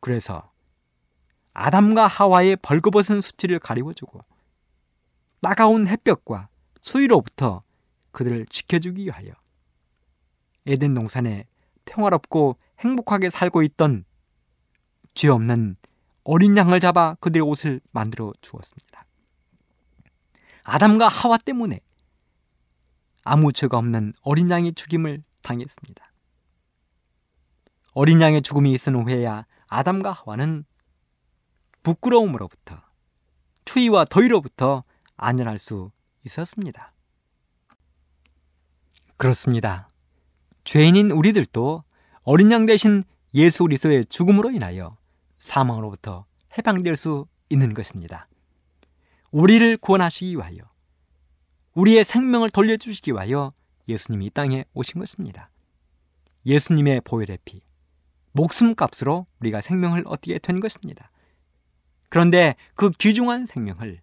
그래서 0.00 0.50
아담과 1.52 2.06
하와의 2.06 2.56
벌거벗은 2.56 3.20
수치를 3.20 3.58
가리워주고 3.58 4.20
따가운 5.40 5.86
햇볕과 5.86 6.48
수위로부터 6.80 7.60
그들을 8.10 8.46
지켜주기 8.46 9.04
위하여 9.04 9.32
에덴 10.66 10.94
동산에 10.94 11.46
평화롭고 11.84 12.56
행복하게 12.80 13.30
살고 13.30 13.62
있던 13.62 14.04
죄 15.14 15.28
없는 15.28 15.76
어린 16.28 16.56
양을 16.56 16.80
잡아 16.80 17.14
그들의 17.20 17.40
옷을 17.40 17.80
만들어 17.92 18.32
주었습니다. 18.40 19.06
아담과 20.64 21.06
하와 21.06 21.38
때문에 21.38 21.78
아무 23.22 23.52
죄가 23.52 23.78
없는 23.78 24.12
어린 24.22 24.50
양이 24.50 24.72
죽임을 24.72 25.22
당했습니다. 25.42 26.12
어린 27.92 28.20
양의 28.20 28.42
죽음이 28.42 28.72
있은 28.72 28.96
후에야 28.96 29.44
아담과 29.68 30.10
하와는 30.10 30.64
부끄러움으로부터 31.84 32.82
추위와 33.64 34.06
더위로부터 34.06 34.82
안전할 35.16 35.60
수 35.60 35.92
있었습니다. 36.24 36.92
그렇습니다. 39.16 39.88
죄인인 40.64 41.12
우리들도 41.12 41.84
어린 42.24 42.50
양 42.50 42.66
대신 42.66 43.04
예수 43.34 43.62
그리스도의 43.62 44.06
죽음으로 44.06 44.50
인하여 44.50 44.96
사망으로부터 45.46 46.26
해방될 46.58 46.96
수 46.96 47.26
있는 47.48 47.72
것입니다. 47.72 48.28
우리를 49.30 49.76
구원하시기 49.76 50.32
위하여 50.32 50.58
우리의 51.74 52.04
생명을 52.04 52.50
돌려주시기 52.50 53.12
위하여 53.12 53.52
예수님이 53.88 54.26
이 54.26 54.30
땅에 54.30 54.64
오신 54.74 54.98
것입니다. 54.98 55.50
예수님의 56.46 57.02
보혈의 57.02 57.38
피, 57.44 57.62
목숨값으로 58.32 59.26
우리가 59.40 59.60
생명을 59.60 60.02
얻게 60.06 60.38
된 60.38 60.58
것입니다. 60.58 61.10
그런데 62.08 62.56
그 62.74 62.90
귀중한 62.90 63.46
생명을 63.46 64.00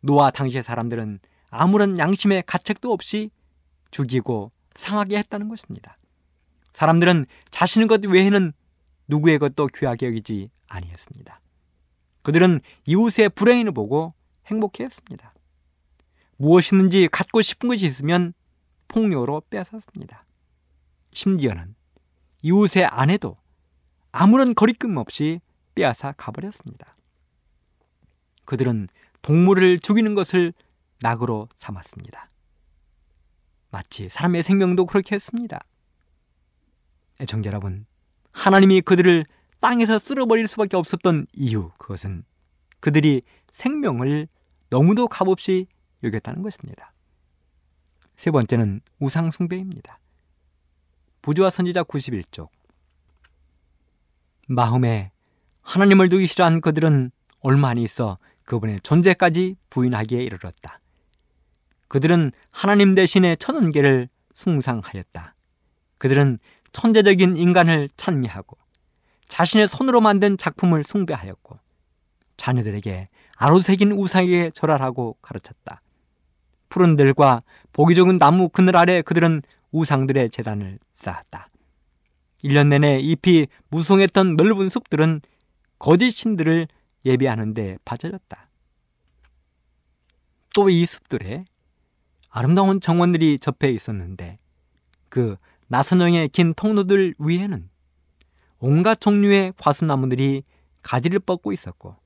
노아 0.00 0.30
당시의 0.30 0.62
사람들은 0.62 1.20
아무런 1.50 1.98
양심의 1.98 2.42
가책도 2.46 2.92
없이 2.92 3.30
죽이고 3.92 4.50
상하게 4.74 5.18
했다는 5.18 5.48
것입니다. 5.48 5.98
사람들은 6.72 7.26
자신의 7.50 7.88
것 7.88 8.04
외에는 8.04 8.52
누구의 9.12 9.38
것도 9.38 9.66
귀하게 9.66 10.06
여기지 10.06 10.48
아니했습니다. 10.68 11.40
그들은 12.22 12.60
이웃의 12.86 13.28
불행인을 13.30 13.72
보고 13.72 14.14
행복해했습니다. 14.46 15.34
무엇이든지 16.38 17.08
갖고 17.08 17.42
싶은 17.42 17.68
것이 17.68 17.84
있으면 17.84 18.32
폭력으로 18.88 19.42
빼앗았습니다. 19.50 20.24
심지어는 21.12 21.74
이웃의 22.42 22.86
아내도 22.86 23.36
아무런 24.12 24.54
거리낌 24.54 24.96
없이 24.96 25.40
빼앗아 25.74 26.12
가버렸습니다. 26.12 26.96
그들은 28.46 28.88
동물을 29.20 29.78
죽이는 29.80 30.14
것을 30.14 30.54
낙으로 31.00 31.48
삼았습니다. 31.56 32.24
마치 33.70 34.08
사람의 34.08 34.42
생명도 34.42 34.86
그렇게 34.86 35.14
했습니다. 35.14 35.60
애청자 37.20 37.48
여러분, 37.48 37.86
하나님이 38.32 38.80
그들을 38.80 39.24
땅에서 39.60 39.98
쓸어버릴 39.98 40.48
수밖에 40.48 40.76
없었던 40.76 41.26
이유, 41.34 41.70
그것은 41.78 42.24
그들이 42.80 43.22
생명을 43.52 44.26
너무도 44.70 45.06
값없이 45.08 45.66
여겼다는 46.02 46.42
것입니다. 46.42 46.92
세 48.16 48.30
번째는 48.30 48.80
우상숭배입니다. 48.98 49.98
부조와 51.22 51.50
선지자 51.50 51.84
91쪽. 51.84 52.48
마음에 54.48 55.12
하나님을 55.62 56.08
두기 56.08 56.26
싫어한 56.26 56.60
그들은 56.60 57.12
얼마 57.40 57.68
안 57.68 57.78
있어 57.78 58.18
그분의 58.44 58.80
존재까지 58.82 59.56
부인하기에 59.70 60.22
이르렀다. 60.22 60.80
그들은 61.88 62.32
하나님 62.50 62.94
대신에 62.94 63.36
천원계를 63.36 64.08
숭상하였다. 64.34 65.34
그들은 65.98 66.38
천재적인 66.72 67.36
인간을 67.36 67.88
찬미하고 67.96 68.56
자신의 69.28 69.68
손으로 69.68 70.00
만든 70.00 70.36
작품을 70.36 70.84
숭배하였고 70.84 71.58
자녀들에게 72.36 73.08
아로새긴 73.36 73.92
우상에게 73.92 74.50
절하라고 74.50 75.16
가르쳤다. 75.22 75.80
푸른 76.68 76.96
들과 76.96 77.42
보기 77.72 77.94
좋은 77.94 78.18
나무 78.18 78.48
그늘 78.48 78.76
아래 78.76 79.02
그들은 79.02 79.42
우상들의 79.72 80.30
재단을 80.30 80.78
쌓았다. 80.94 81.48
1년 82.44 82.68
내내 82.68 82.98
잎이 82.98 83.46
무성했던 83.68 84.36
넓은 84.36 84.68
숲들은 84.68 85.20
거짓 85.78 86.10
신들을 86.10 86.68
예배하는 87.04 87.54
데 87.54 87.78
바쳐졌다. 87.84 88.44
또 90.54 90.68
이 90.68 90.84
숲들에 90.84 91.44
아름다운 92.30 92.80
정원들이 92.80 93.38
접해 93.38 93.70
있었는데 93.70 94.38
그 95.08 95.36
나선형의 95.72 96.28
긴 96.28 96.52
통로들 96.52 97.14
위에는 97.18 97.70
온갖 98.58 99.00
종류의 99.00 99.54
과수나무들이 99.56 100.42
가지를 100.82 101.18
뻗고 101.18 101.50
있었고 101.50 101.96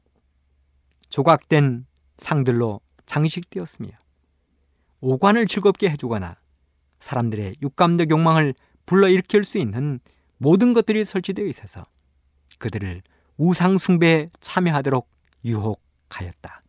조각된 1.08 1.84
상들로 2.16 2.80
장식되었으며 3.06 3.88
오관을 5.00 5.48
즐겁게 5.48 5.90
해주거나 5.90 6.36
사람들의 7.00 7.56
육감적 7.60 8.08
욕망을 8.10 8.54
불러일으킬 8.86 9.42
수 9.42 9.58
있는 9.58 9.98
모든 10.38 10.72
것들이 10.72 11.04
설치되어 11.04 11.46
있어서 11.46 11.86
그들을 12.58 13.02
우상숭배에 13.36 14.30
참여하도록 14.38 15.10
유혹하였다. 15.44 16.62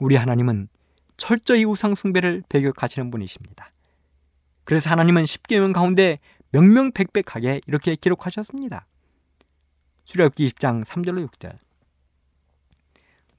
우리 0.00 0.16
하나님은 0.16 0.68
철저히 1.16 1.64
우상숭배를 1.64 2.42
배격하시는 2.48 3.12
분이십니다. 3.12 3.70
그래서 4.66 4.90
하나님은 4.90 5.26
십계명 5.26 5.72
가운데 5.72 6.18
명명백백하게 6.50 7.60
이렇게 7.66 7.94
기록하셨습니다. 7.94 8.86
출애굽기 10.04 10.48
20장 10.48 10.84
3절로 10.84 11.26
6절. 11.28 11.56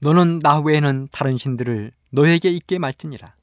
너는 0.00 0.38
나 0.38 0.58
외에는 0.58 1.08
다른 1.12 1.36
신들을 1.36 1.92
너에게 2.10 2.48
있게 2.48 2.78
말지니라. 2.78 3.34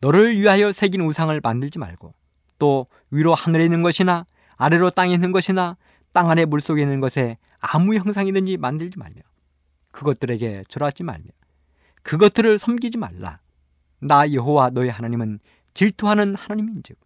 너를 0.00 0.38
위하여 0.38 0.70
새긴 0.70 1.00
우상을 1.00 1.38
만들지 1.42 1.80
말고 1.80 2.14
또 2.60 2.86
위로 3.10 3.34
하늘에 3.34 3.64
있는 3.64 3.82
것이나 3.82 4.24
아래로 4.56 4.90
땅에 4.90 5.12
있는 5.12 5.32
것이나 5.32 5.76
땅 6.12 6.30
아래 6.30 6.44
물속에 6.44 6.80
있는 6.82 7.00
것에 7.00 7.36
아무 7.58 7.96
형상이든지 7.96 8.58
만들지 8.58 8.96
말며 8.96 9.22
그것들에게 9.90 10.64
절하지 10.68 11.02
말며 11.02 11.24
그것들을 12.04 12.58
섬기지 12.60 12.98
말라. 12.98 13.40
나 13.98 14.30
여호와 14.32 14.70
너의 14.70 14.92
하나님은 14.92 15.40
질투하는 15.76 16.34
하나님인즉 16.34 16.98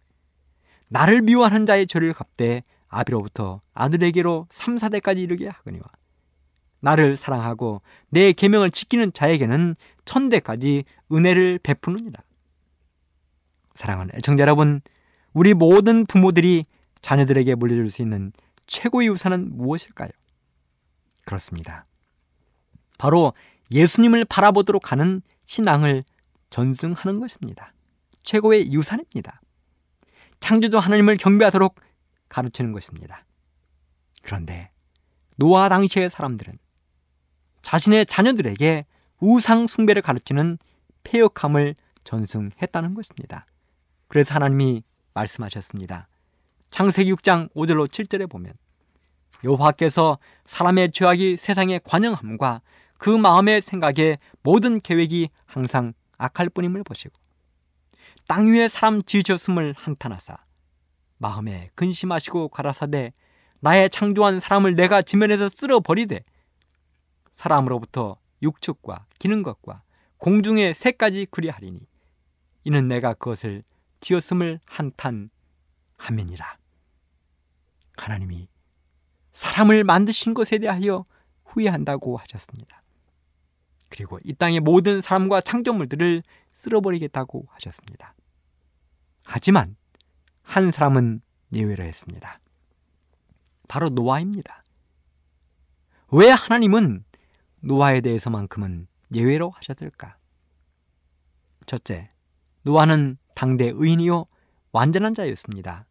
나를 0.87 1.21
미워하는 1.21 1.65
자의 1.65 1.85
죄를 1.85 2.13
갚되 2.13 2.63
아비로부터 2.87 3.61
아들에게로 3.73 4.47
3, 4.49 4.77
4대까지 4.77 5.17
이르게 5.17 5.49
하거니와 5.49 5.83
나를 6.79 7.17
사랑하고 7.17 7.81
내 8.09 8.31
계명을 8.31 8.71
지키는 8.71 9.11
자에게는 9.13 9.75
천대까지 10.05 10.85
은혜를 11.11 11.59
베푸느니라. 11.61 12.21
사랑하는 13.75 14.15
애청자 14.15 14.41
여러분, 14.41 14.81
우리 15.33 15.53
모든 15.53 16.05
부모들이 16.05 16.65
자녀들에게 17.01 17.55
물려줄 17.55 17.89
수 17.89 18.01
있는 18.01 18.31
최고의 18.67 19.09
유산은 19.09 19.57
무엇일까요? 19.57 20.09
그렇습니다. 21.25 21.85
바로 22.97 23.33
예수님을 23.69 24.25
바라보도록 24.25 24.91
하는 24.91 25.21
신앙을 25.45 26.03
전승하는 26.49 27.19
것입니다. 27.19 27.73
최고의 28.23 28.71
유산입니다. 28.71 29.41
창조주 30.39 30.77
하나님을 30.77 31.17
경배하도록 31.17 31.75
가르치는 32.29 32.71
것입니다. 32.71 33.25
그런데 34.21 34.71
노아 35.37 35.69
당시의 35.69 36.09
사람들은 36.09 36.57
자신의 37.61 38.05
자녀들에게 38.05 38.85
우상 39.19 39.67
숭배를 39.67 40.01
가르치는 40.01 40.57
폐역함을 41.03 41.75
전승했다는 42.03 42.93
것입니다. 42.93 43.43
그래서 44.07 44.33
하나님이 44.33 44.83
말씀하셨습니다. 45.13 46.07
창세기 46.69 47.13
6장 47.13 47.51
5절로 47.53 47.87
7절에 47.87 48.29
보면 48.29 48.53
여호와께서 49.43 50.19
사람의 50.45 50.91
죄악이 50.91 51.37
세상에 51.37 51.79
관영함과 51.83 52.61
그 52.97 53.09
마음의 53.09 53.61
생각에 53.61 54.17
모든 54.43 54.79
계획이 54.79 55.29
항상 55.45 55.93
악할 56.17 56.49
뿐임을 56.49 56.83
보시고 56.83 57.20
땅 58.27 58.53
위에 58.53 58.67
사람 58.67 59.01
지으셨음을 59.03 59.73
한탄하사 59.77 60.37
마음에 61.17 61.69
근심하시고 61.75 62.49
가라사대 62.49 63.13
나의 63.59 63.89
창조한 63.89 64.39
사람을 64.39 64.75
내가 64.75 65.01
지면에서 65.01 65.49
쓸어버리되 65.49 66.23
사람으로부터 67.33 68.17
육축과 68.41 69.05
기는 69.19 69.43
것과 69.43 69.83
공중의 70.17 70.73
새까지 70.73 71.27
그리하리니 71.29 71.87
이는 72.63 72.87
내가 72.87 73.13
그것을 73.13 73.63
지었음을 73.99 74.59
한탄하면이라 74.65 76.57
하나님이 77.97 78.47
사람을 79.31 79.83
만드신 79.83 80.33
것에 80.33 80.57
대하여 80.57 81.05
후회한다고 81.45 82.17
하셨습니다. 82.17 82.81
그리고 83.89 84.19
이 84.23 84.33
땅의 84.33 84.61
모든 84.61 85.01
사람과 85.01 85.41
창조물들을 85.41 86.23
쓸어버리겠다고 86.61 87.47
하셨습니다. 87.49 88.13
하지만 89.23 89.75
한 90.43 90.71
사람은 90.71 91.21
예외로 91.53 91.83
했습니다. 91.83 92.39
바로 93.67 93.89
노아입니다. 93.89 94.63
왜 96.11 96.29
하나님은 96.29 97.03
노아에 97.61 98.01
대해서만큼은 98.01 98.87
예외로 99.13 99.49
하셨을까? 99.49 100.17
첫째, 101.65 102.11
노아는 102.63 103.17
당대 103.33 103.71
의인이요 103.73 104.25
완전한 104.71 105.15
자였습니다. 105.15 105.87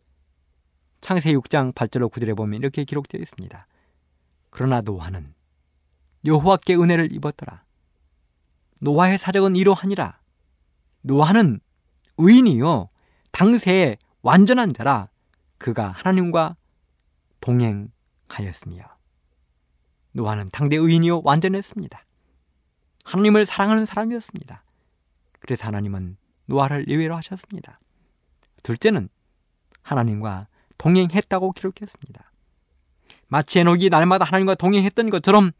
창세 1.00 1.32
6장 1.32 1.74
8절로 1.74 2.10
9절에 2.12 2.36
보면 2.36 2.60
이렇게 2.60 2.84
기록되어 2.84 3.20
있습니다. 3.20 3.66
그러나 4.50 4.82
노아는 4.82 5.34
여호와께 6.24 6.76
은혜를 6.76 7.12
입었더라. 7.12 7.64
노아의 8.80 9.18
사적은 9.18 9.56
이러하니라. 9.56 10.19
노아는 11.02 11.60
의인이요 12.18 12.88
당세의 13.32 13.98
완전한 14.22 14.72
자라 14.72 15.08
그가 15.58 15.88
하나님과 15.88 16.56
동행하였으며 17.40 18.84
노아는 20.12 20.50
당대 20.50 20.76
의인이요 20.76 21.22
완전했습니다. 21.24 22.04
하나님을 23.04 23.46
사랑하는 23.46 23.86
사람이었습니다. 23.86 24.64
그래서 25.40 25.66
하나님은 25.66 26.16
노아를 26.46 26.88
예외로 26.88 27.16
하셨습니다. 27.16 27.78
둘째는 28.62 29.08
하나님과 29.82 30.48
동행했다고 30.78 31.52
기록했습니다. 31.52 32.30
마치 33.28 33.60
에녹이 33.60 33.90
날마다 33.90 34.24
하나님과 34.24 34.56
동행했던 34.56 35.10
것처럼 35.10 35.52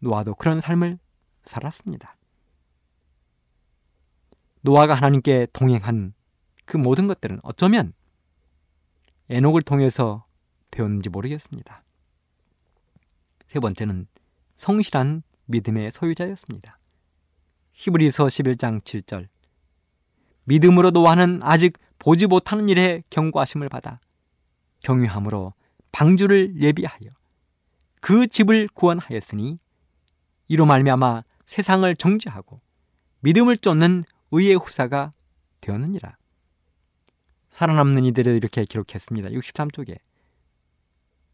노아도 0.00 0.34
그런 0.34 0.60
삶을 0.60 0.98
살았습니다. 1.44 2.16
노아가 4.64 4.94
하나님께 4.94 5.48
동행한 5.52 6.14
그 6.64 6.78
모든 6.78 7.06
것들은 7.06 7.38
어쩌면 7.42 7.92
에녹을 9.28 9.60
통해서 9.60 10.24
배웠는지 10.70 11.10
모르겠습니다. 11.10 11.84
세 13.46 13.60
번째는 13.60 14.06
성실한 14.56 15.22
믿음의 15.44 15.90
소유자였습니다. 15.90 16.78
히브리서 17.72 18.24
11장 18.24 18.80
7절 18.80 19.28
믿음으로 20.44 20.92
노아는 20.92 21.40
아직 21.42 21.78
보지 21.98 22.26
못하는 22.26 22.70
일에 22.70 23.02
경고하심을 23.10 23.68
받아 23.68 24.00
경유함으로 24.82 25.52
방주를 25.92 26.62
예비하여 26.62 27.10
그 28.00 28.26
집을 28.26 28.68
구원하였으니 28.72 29.58
이로 30.48 30.64
말미암아 30.64 31.24
세상을 31.44 31.94
정죄하고 31.96 32.62
믿음을 33.20 33.58
쫓는 33.58 34.04
의의 34.36 34.56
후사가 34.56 35.12
되었느니라. 35.60 36.16
살아남는 37.50 38.04
이들을 38.06 38.34
이렇게 38.34 38.64
기록했습니다. 38.64 39.30
63쪽에 39.30 39.96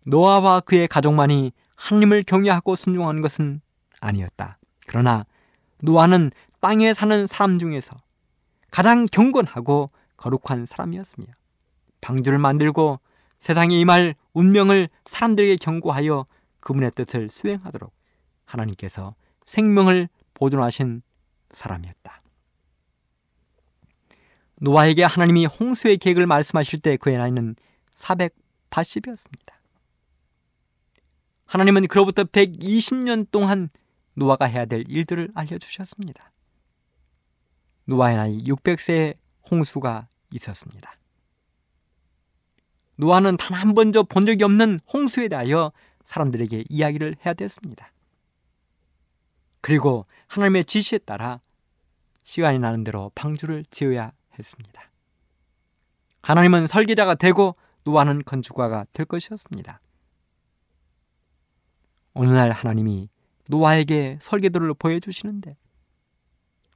노아와 0.07 0.61
그의 0.61 0.87
가족만이 0.87 1.53
하나님을 1.77 2.25
경외하고 2.25 2.77
순종한 2.77 3.23
것은 3.23 3.63
아니었다. 4.01 4.59
그러나 4.87 5.25
노아는 5.83 6.31
땅에 6.61 6.93
사는 6.93 7.27
사람 7.27 7.59
중에서 7.59 7.97
가장 8.71 9.07
경건하고 9.07 9.89
거룩한 10.19 10.67
사람이었으며 10.67 11.27
방주를 12.03 12.39
만들고 12.39 13.01
세상에 13.39 13.81
임할 13.81 14.15
운명을 14.35 14.91
사람들에게 15.07 15.57
경고하여 15.57 16.27
그분의 16.61 16.91
뜻을 16.95 17.31
수행하도록 17.31 17.91
하나님께서 18.45 19.15
생명을 19.47 20.11
보존하신 20.35 21.01
사람이었다. 21.53 22.20
노아에게 24.61 25.05
하나님이 25.05 25.47
홍수의 25.47 25.97
계획을 25.99 26.27
말씀하실 26.27 26.81
때 26.81 26.97
그의 26.97 27.17
나이는 27.17 27.57
480이었습니다. 27.97 29.55
하나님은 31.47 31.89
그로부터 31.89 32.25
120년 32.25 33.27
동안 33.31 33.71
노아가 34.15 34.45
해야 34.45 34.67
될 34.67 34.85
일들을 34.87 35.31
알려주셨습니다. 35.35 36.31
노아의 37.87 38.17
나이 38.17 38.45
600세의 38.45 39.17
홍수가 39.51 40.09
있었습니다. 40.33 40.95
노아는 42.97 43.39
단 43.39 43.57
한 43.57 43.75
번도 43.75 44.05
본 44.05 44.27
적이 44.27 44.45
없는 44.45 44.79
홍수에 44.93 45.29
대하여 45.29 45.73
사람들에게 46.05 46.65
이야기를 46.69 47.17
해야 47.25 47.33
됐습니다. 47.35 47.93
그리고 49.63 50.07
하나님의 50.27 50.67
지시에 50.67 50.99
따라 50.99 51.41
시간이 52.23 52.59
나는 52.59 52.85
대로 52.85 53.11
방주를 53.15 53.65
지어야 53.71 54.13
했습니다. 54.41 54.91
하나님은 56.23 56.67
설계자가 56.67 57.15
되고 57.15 57.57
노아는 57.85 58.23
건축가가 58.25 58.87
될 58.93 59.07
것이었습니다. 59.07 59.81
어느 62.13 62.31
날 62.31 62.51
하나님이 62.51 63.09
노아에게 63.49 64.19
설계도를 64.21 64.75
보여주시는데 64.75 65.57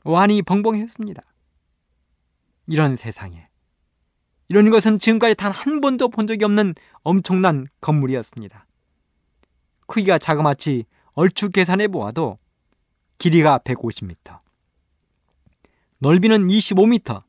완이 0.04 0.42
벙벙했습니다. 0.42 1.22
이런 2.68 2.96
세상에 2.96 3.48
이런 4.48 4.70
것은 4.70 4.98
지금까지 4.98 5.34
단 5.34 5.52
한 5.52 5.80
번도 5.80 6.08
본 6.08 6.26
적이 6.26 6.44
없는 6.44 6.74
엄청난 7.02 7.66
건물이었습니다. 7.80 8.66
크기가 9.86 10.18
자그마치 10.18 10.84
얼추 11.12 11.50
계산해 11.50 11.88
보아도 11.88 12.38
길이가 13.18 13.58
150m, 13.58 14.38
넓이는 15.98 16.46
25m, 16.48 17.22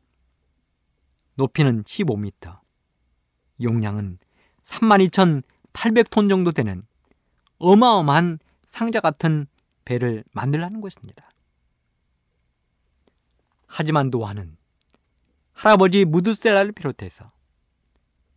높이는 1.35 1.83
15m, 1.83 2.59
용량은 3.61 4.17
32,800톤 4.63 6.29
정도 6.29 6.51
되는 6.51 6.83
어마어마한 7.57 8.39
상자 8.67 8.99
같은 8.99 9.47
배를 9.85 10.23
만들라는 10.31 10.81
것입니다. 10.81 11.29
하지만 13.67 14.09
노아는 14.09 14.57
할아버지 15.53 16.05
무드셀라를 16.05 16.71
비롯해서 16.71 17.31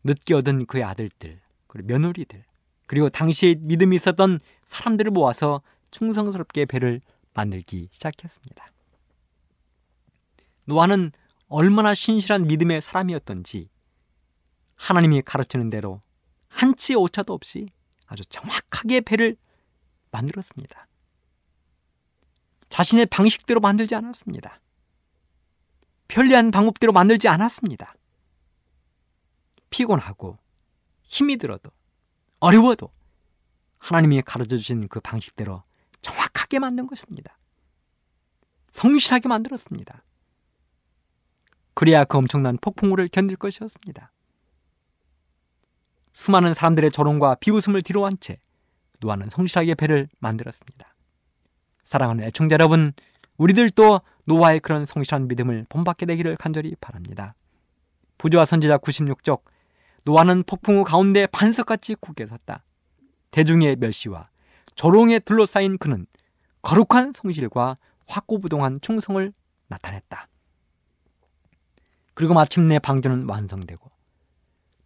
늦게 0.05 0.35
얻은 0.35 0.67
그의 0.67 0.85
아들들, 0.85 1.41
그리고 1.67 1.89
며느리들, 1.89 2.45
그리고 2.87 3.09
당시에 3.09 3.57
믿음이 3.59 3.97
있었던 3.97 4.41
사람들을 4.65 5.11
모아서 5.11 5.63
충성스럽게 5.91 6.67
배를 6.67 7.01
만들기 7.35 7.89
시작했습니다. 7.93 8.73
노아는 10.65 11.13
얼마나 11.49 11.95
신실한 11.95 12.47
믿음의 12.47 12.83
사람이었던지 12.83 13.71
하나님이 14.77 15.23
가르치는 15.23 15.71
대로 15.71 16.01
한치 16.49 16.95
오차도 16.95 17.33
없이 17.33 17.69
아주 18.07 18.25
정확하게 18.27 19.01
배를 19.03 19.37
만들었습니다. 20.11 20.87
자신의 22.69 23.07
방식대로 23.07 23.61
만들지 23.61 23.95
않았습니다. 23.95 24.61
편리한 26.07 26.51
방법대로 26.51 26.93
만들지 26.93 27.29
않았습니다. 27.29 27.95
피곤하고 29.71 30.39
힘이 31.03 31.37
들어도 31.37 31.71
어려워도 32.41 32.91
하나님이 33.79 34.23
가르쳐 34.23 34.57
주신 34.57 34.89
그 34.89 35.01
방식대로 35.01 35.63
정확하게 36.03 36.59
만든 36.59 36.87
것입니다. 36.87 37.39
성실하게 38.73 39.29
만들었습니다. 39.29 40.03
그래야 41.79 42.03
그 42.03 42.19
엄청난 42.19 42.59
폭풍우를 42.61 43.07
견딜 43.07 43.37
것이었습니다. 43.37 44.11
수많은 46.13 46.53
사람들의 46.53 46.91
조롱과 46.91 47.37
비웃음을 47.37 47.83
뒤로한 47.83 48.17
채 48.19 48.41
노아는 48.99 49.31
성실하게 49.31 49.77
배를 49.77 50.09
만들었습니다. 50.19 50.97
사랑하는 51.85 52.25
애청자 52.25 52.55
여러분, 52.55 52.95
우리들도 53.37 54.01
노아의 54.25 54.59
그런 54.59 54.87
성실한 54.87 55.29
믿음을 55.29 55.67
본받게 55.69 56.07
되기를 56.07 56.37
간절히 56.37 56.75
바랍니다. 56.81 57.37
부조와 58.19 58.45
선지자 58.45 58.79
96쪽 58.79 59.43
노아는 60.03 60.43
폭풍우 60.49 60.83
가운데 60.83 61.29
반석같이 61.29 61.95
굳게 61.95 62.27
섰다. 62.27 62.65
대중의 63.31 63.77
멸시와 63.77 64.31
조롱에 64.75 65.21
둘러싸인 65.21 65.79
그는 65.79 66.07
거룩한 66.63 67.13
성실과 67.13 67.77
확고부동한 68.09 68.81
충성을 68.81 69.33
나타냈다. 69.69 70.27
그리고 72.19 72.35
마침내 72.35 72.81
방주는 72.81 73.29
완성되고 73.29 73.93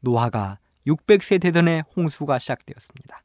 노아가 0.00 0.58
600세 0.86 1.40
되던의 1.40 1.82
홍수가 1.96 2.38
시작되었습니다. 2.38 3.22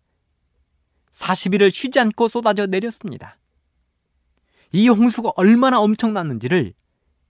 40일을 1.11 1.69
쉬지 1.69 1.99
않고 1.99 2.29
쏟아져 2.29 2.67
내렸습니다. 2.67 3.37
이 4.71 4.87
홍수가 4.87 5.33
얼마나 5.35 5.81
엄청났는지를 5.81 6.73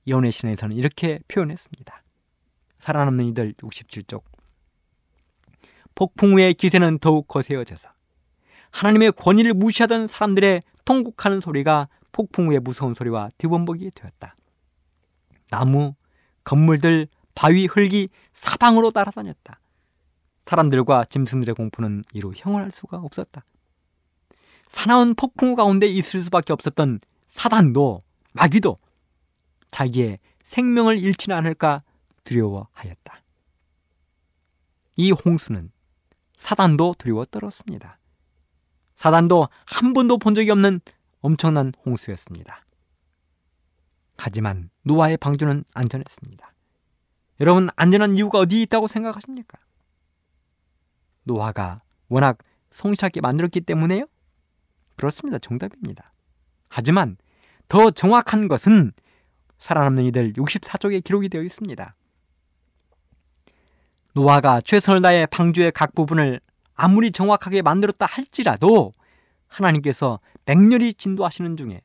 예언의 0.06 0.32
신에서는 0.32 0.76
이렇게 0.76 1.20
표현했습니다. 1.28 2.04
살아남는 2.78 3.26
이들 3.26 3.54
67쪽 3.54 4.22
폭풍우의 5.96 6.54
기세는 6.54 7.00
더욱 7.00 7.28
거세어져서 7.28 7.90
하나님의 8.70 9.14
권위를 9.14 9.56
무시하던 9.56 10.06
사람들의 10.06 10.62
통곡하는 10.86 11.42
소리가 11.42 11.90
폭풍우의 12.12 12.60
무서운 12.60 12.94
소리와 12.94 13.32
뒤범벅이 13.40 13.90
되었다. 13.96 14.36
나무, 15.50 15.96
건물들, 16.48 17.10
바위, 17.36 17.66
흙이 17.66 18.08
사방으로 18.32 18.92
따라다녔다. 18.92 19.60
사람들과 20.46 21.04
짐승들의 21.04 21.54
공포는 21.56 22.06
이루 22.14 22.32
형언할 22.34 22.72
수가 22.72 23.00
없었다. 23.00 23.44
사나운 24.70 25.14
폭풍우 25.14 25.58
가운데 25.58 25.88
있을 25.88 26.22
수밖에 26.22 26.54
없었던 26.54 27.02
사단도 27.28 28.02
마귀도 28.32 28.78
자기의 29.72 30.20
생명을 30.44 31.00
잃지는 31.00 31.36
않을까 31.36 31.84
두려워하였다. 32.24 33.22
이 34.96 35.12
홍수는 35.12 35.70
사단도 36.38 36.96
두려워 36.98 37.26
떨었습니다. 37.26 38.00
사단도 38.96 39.50
한 39.66 39.92
번도 39.92 40.18
본 40.18 40.34
적이 40.34 40.52
없는 40.52 40.80
엄청난 41.20 41.74
홍수였습니다. 41.86 42.64
하지만 44.18 44.70
노아의 44.84 45.18
방주는 45.18 45.64
안전했습니다. 45.74 46.54
여러분 47.40 47.70
안전한 47.76 48.16
이유가 48.18 48.40
어디 48.40 48.62
있다고 48.64 48.88
생각하십니까? 48.88 49.60
노아가 51.24 51.82
워낙 52.10 52.40
성실하게 52.72 53.22
만들었기 53.22 53.62
때문에요? 53.62 54.08
그렇습니다. 54.96 55.38
정답입니다. 55.40 56.06
하지만 56.70 57.18
더 57.70 57.92
정확한 57.92 58.48
것은 58.48 58.92
살아남는 59.60 60.06
이들 60.06 60.34
64쪽에 60.34 61.04
기록이 61.04 61.30
되어 61.30 61.44
있습니다. 61.44 61.96
노아가 64.14 64.62
최선을 64.62 65.02
다해 65.02 65.28
방주의 65.28 65.72
각 65.72 65.94
부분을 65.94 66.40
아무리 66.76 67.12
정확하게 67.12 67.62
만들었다 67.62 68.06
할지라도 68.08 68.94
하나님께서 69.48 70.20
맹렬히 70.46 70.94
진도하시는 70.94 71.56
중에 71.58 71.82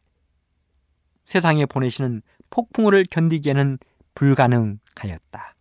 세상에 1.33 1.65
보내시는 1.65 2.21
폭풍우를 2.51 3.07
견디기에는 3.11 3.79
불가능하였다. 4.15 5.55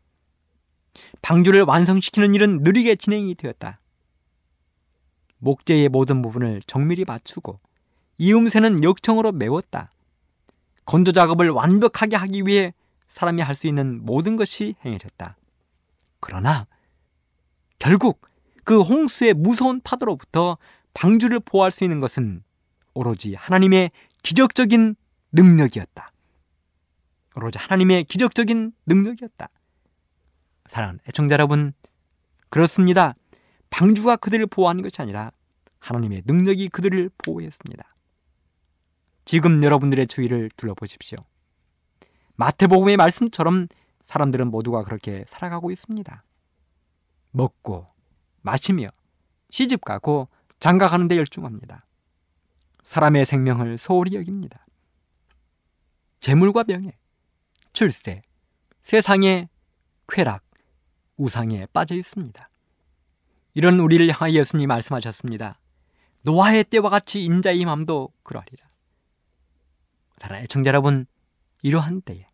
방주를 1.21 1.61
완성시키는 1.61 2.35
일은 2.35 2.57
느리게 2.57 2.97
진행이 2.97 3.35
되었다. 3.35 3.79
목재의 5.37 5.87
모든 5.87 6.21
부분을 6.21 6.61
정밀히 6.67 7.05
맞추고 7.05 7.61
이음새는 8.17 8.83
역청으로 8.83 9.31
메웠다. 9.31 9.91
건조 10.83 11.13
작업을 11.13 11.49
완벽하게 11.49 12.17
하기 12.17 12.41
위해 12.45 12.73
사람이 13.07 13.41
할 13.41 13.55
수 13.55 13.67
있는 13.67 14.05
모든 14.05 14.35
것이 14.35 14.75
행해졌다. 14.83 15.37
그러나 16.19 16.67
결국 17.79 18.19
그 18.65 18.81
홍수의 18.81 19.35
무서운 19.35 19.79
파도로부터 19.79 20.57
방주를 20.93 21.39
보호할 21.39 21.71
수 21.71 21.85
있는 21.85 22.01
것은 22.01 22.43
오로지 22.93 23.35
하나님의 23.35 23.91
기적적인 24.21 24.95
능력이었다. 25.31 26.11
오로지 27.35 27.57
하나님의 27.57 28.03
기적적인 28.05 28.73
능력이었다. 28.85 29.49
사랑하는 30.67 30.99
애청자 31.07 31.33
여러분, 31.33 31.73
그렇습니다. 32.49 33.15
방주가 33.69 34.17
그들을 34.17 34.45
보호하는 34.47 34.81
것이 34.83 35.01
아니라 35.01 35.31
하나님의 35.79 36.23
능력이 36.25 36.69
그들을 36.69 37.09
보호했습니다. 37.17 37.95
지금 39.25 39.63
여러분들의 39.63 40.07
주위를 40.07 40.49
둘러보십시오. 40.57 41.17
마태복음의 42.35 42.97
말씀처럼 42.97 43.67
사람들은 44.03 44.49
모두가 44.51 44.83
그렇게 44.83 45.23
살아가고 45.27 45.71
있습니다. 45.71 46.23
먹고 47.31 47.87
마시며 48.41 48.89
시집가고 49.49 50.27
장가가는 50.59 51.07
데 51.07 51.17
열중합니다. 51.17 51.85
사람의 52.83 53.25
생명을 53.25 53.77
소홀히 53.77 54.15
여깁니다. 54.15 54.65
재물과 56.21 56.63
명예, 56.65 56.95
출세, 57.73 58.21
세상의 58.81 59.49
쾌락, 60.07 60.43
우상에 61.17 61.65
빠져 61.73 61.95
있습니다. 61.95 62.49
이런 63.55 63.79
우리를 63.79 64.07
향하여 64.09 64.33
예수님이 64.33 64.67
말씀하셨습니다. 64.67 65.59
노아의 66.23 66.65
때와 66.65 66.89
같이 66.89 67.25
인자의 67.25 67.65
맘도 67.65 68.13
그러하리라. 68.21 68.69
사랑하는 70.19 70.47
청자 70.47 70.69
여러분, 70.69 71.07
이러한 71.63 72.01
때에 72.01 72.27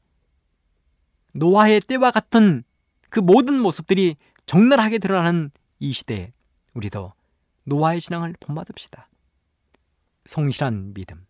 노아의 1.33 1.79
때와 1.79 2.11
같은 2.11 2.63
그 3.09 3.21
모든 3.21 3.57
모습들이 3.59 4.17
적나라하게 4.45 4.97
드러나는 4.97 5.49
이 5.79 5.93
시대에 5.93 6.33
우리도 6.73 7.13
노아의 7.63 8.01
신앙을 8.01 8.35
본받읍시다. 8.41 9.09
성실한 10.25 10.93
믿음, 10.93 11.25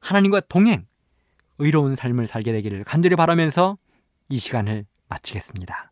하나님과 0.00 0.40
동행, 0.40 0.86
의로운 1.62 1.96
삶을 1.96 2.26
살게 2.26 2.52
되기를 2.52 2.84
간절히 2.84 3.16
바라면서 3.16 3.78
이 4.28 4.38
시간을 4.38 4.86
마치겠습니다. 5.08 5.91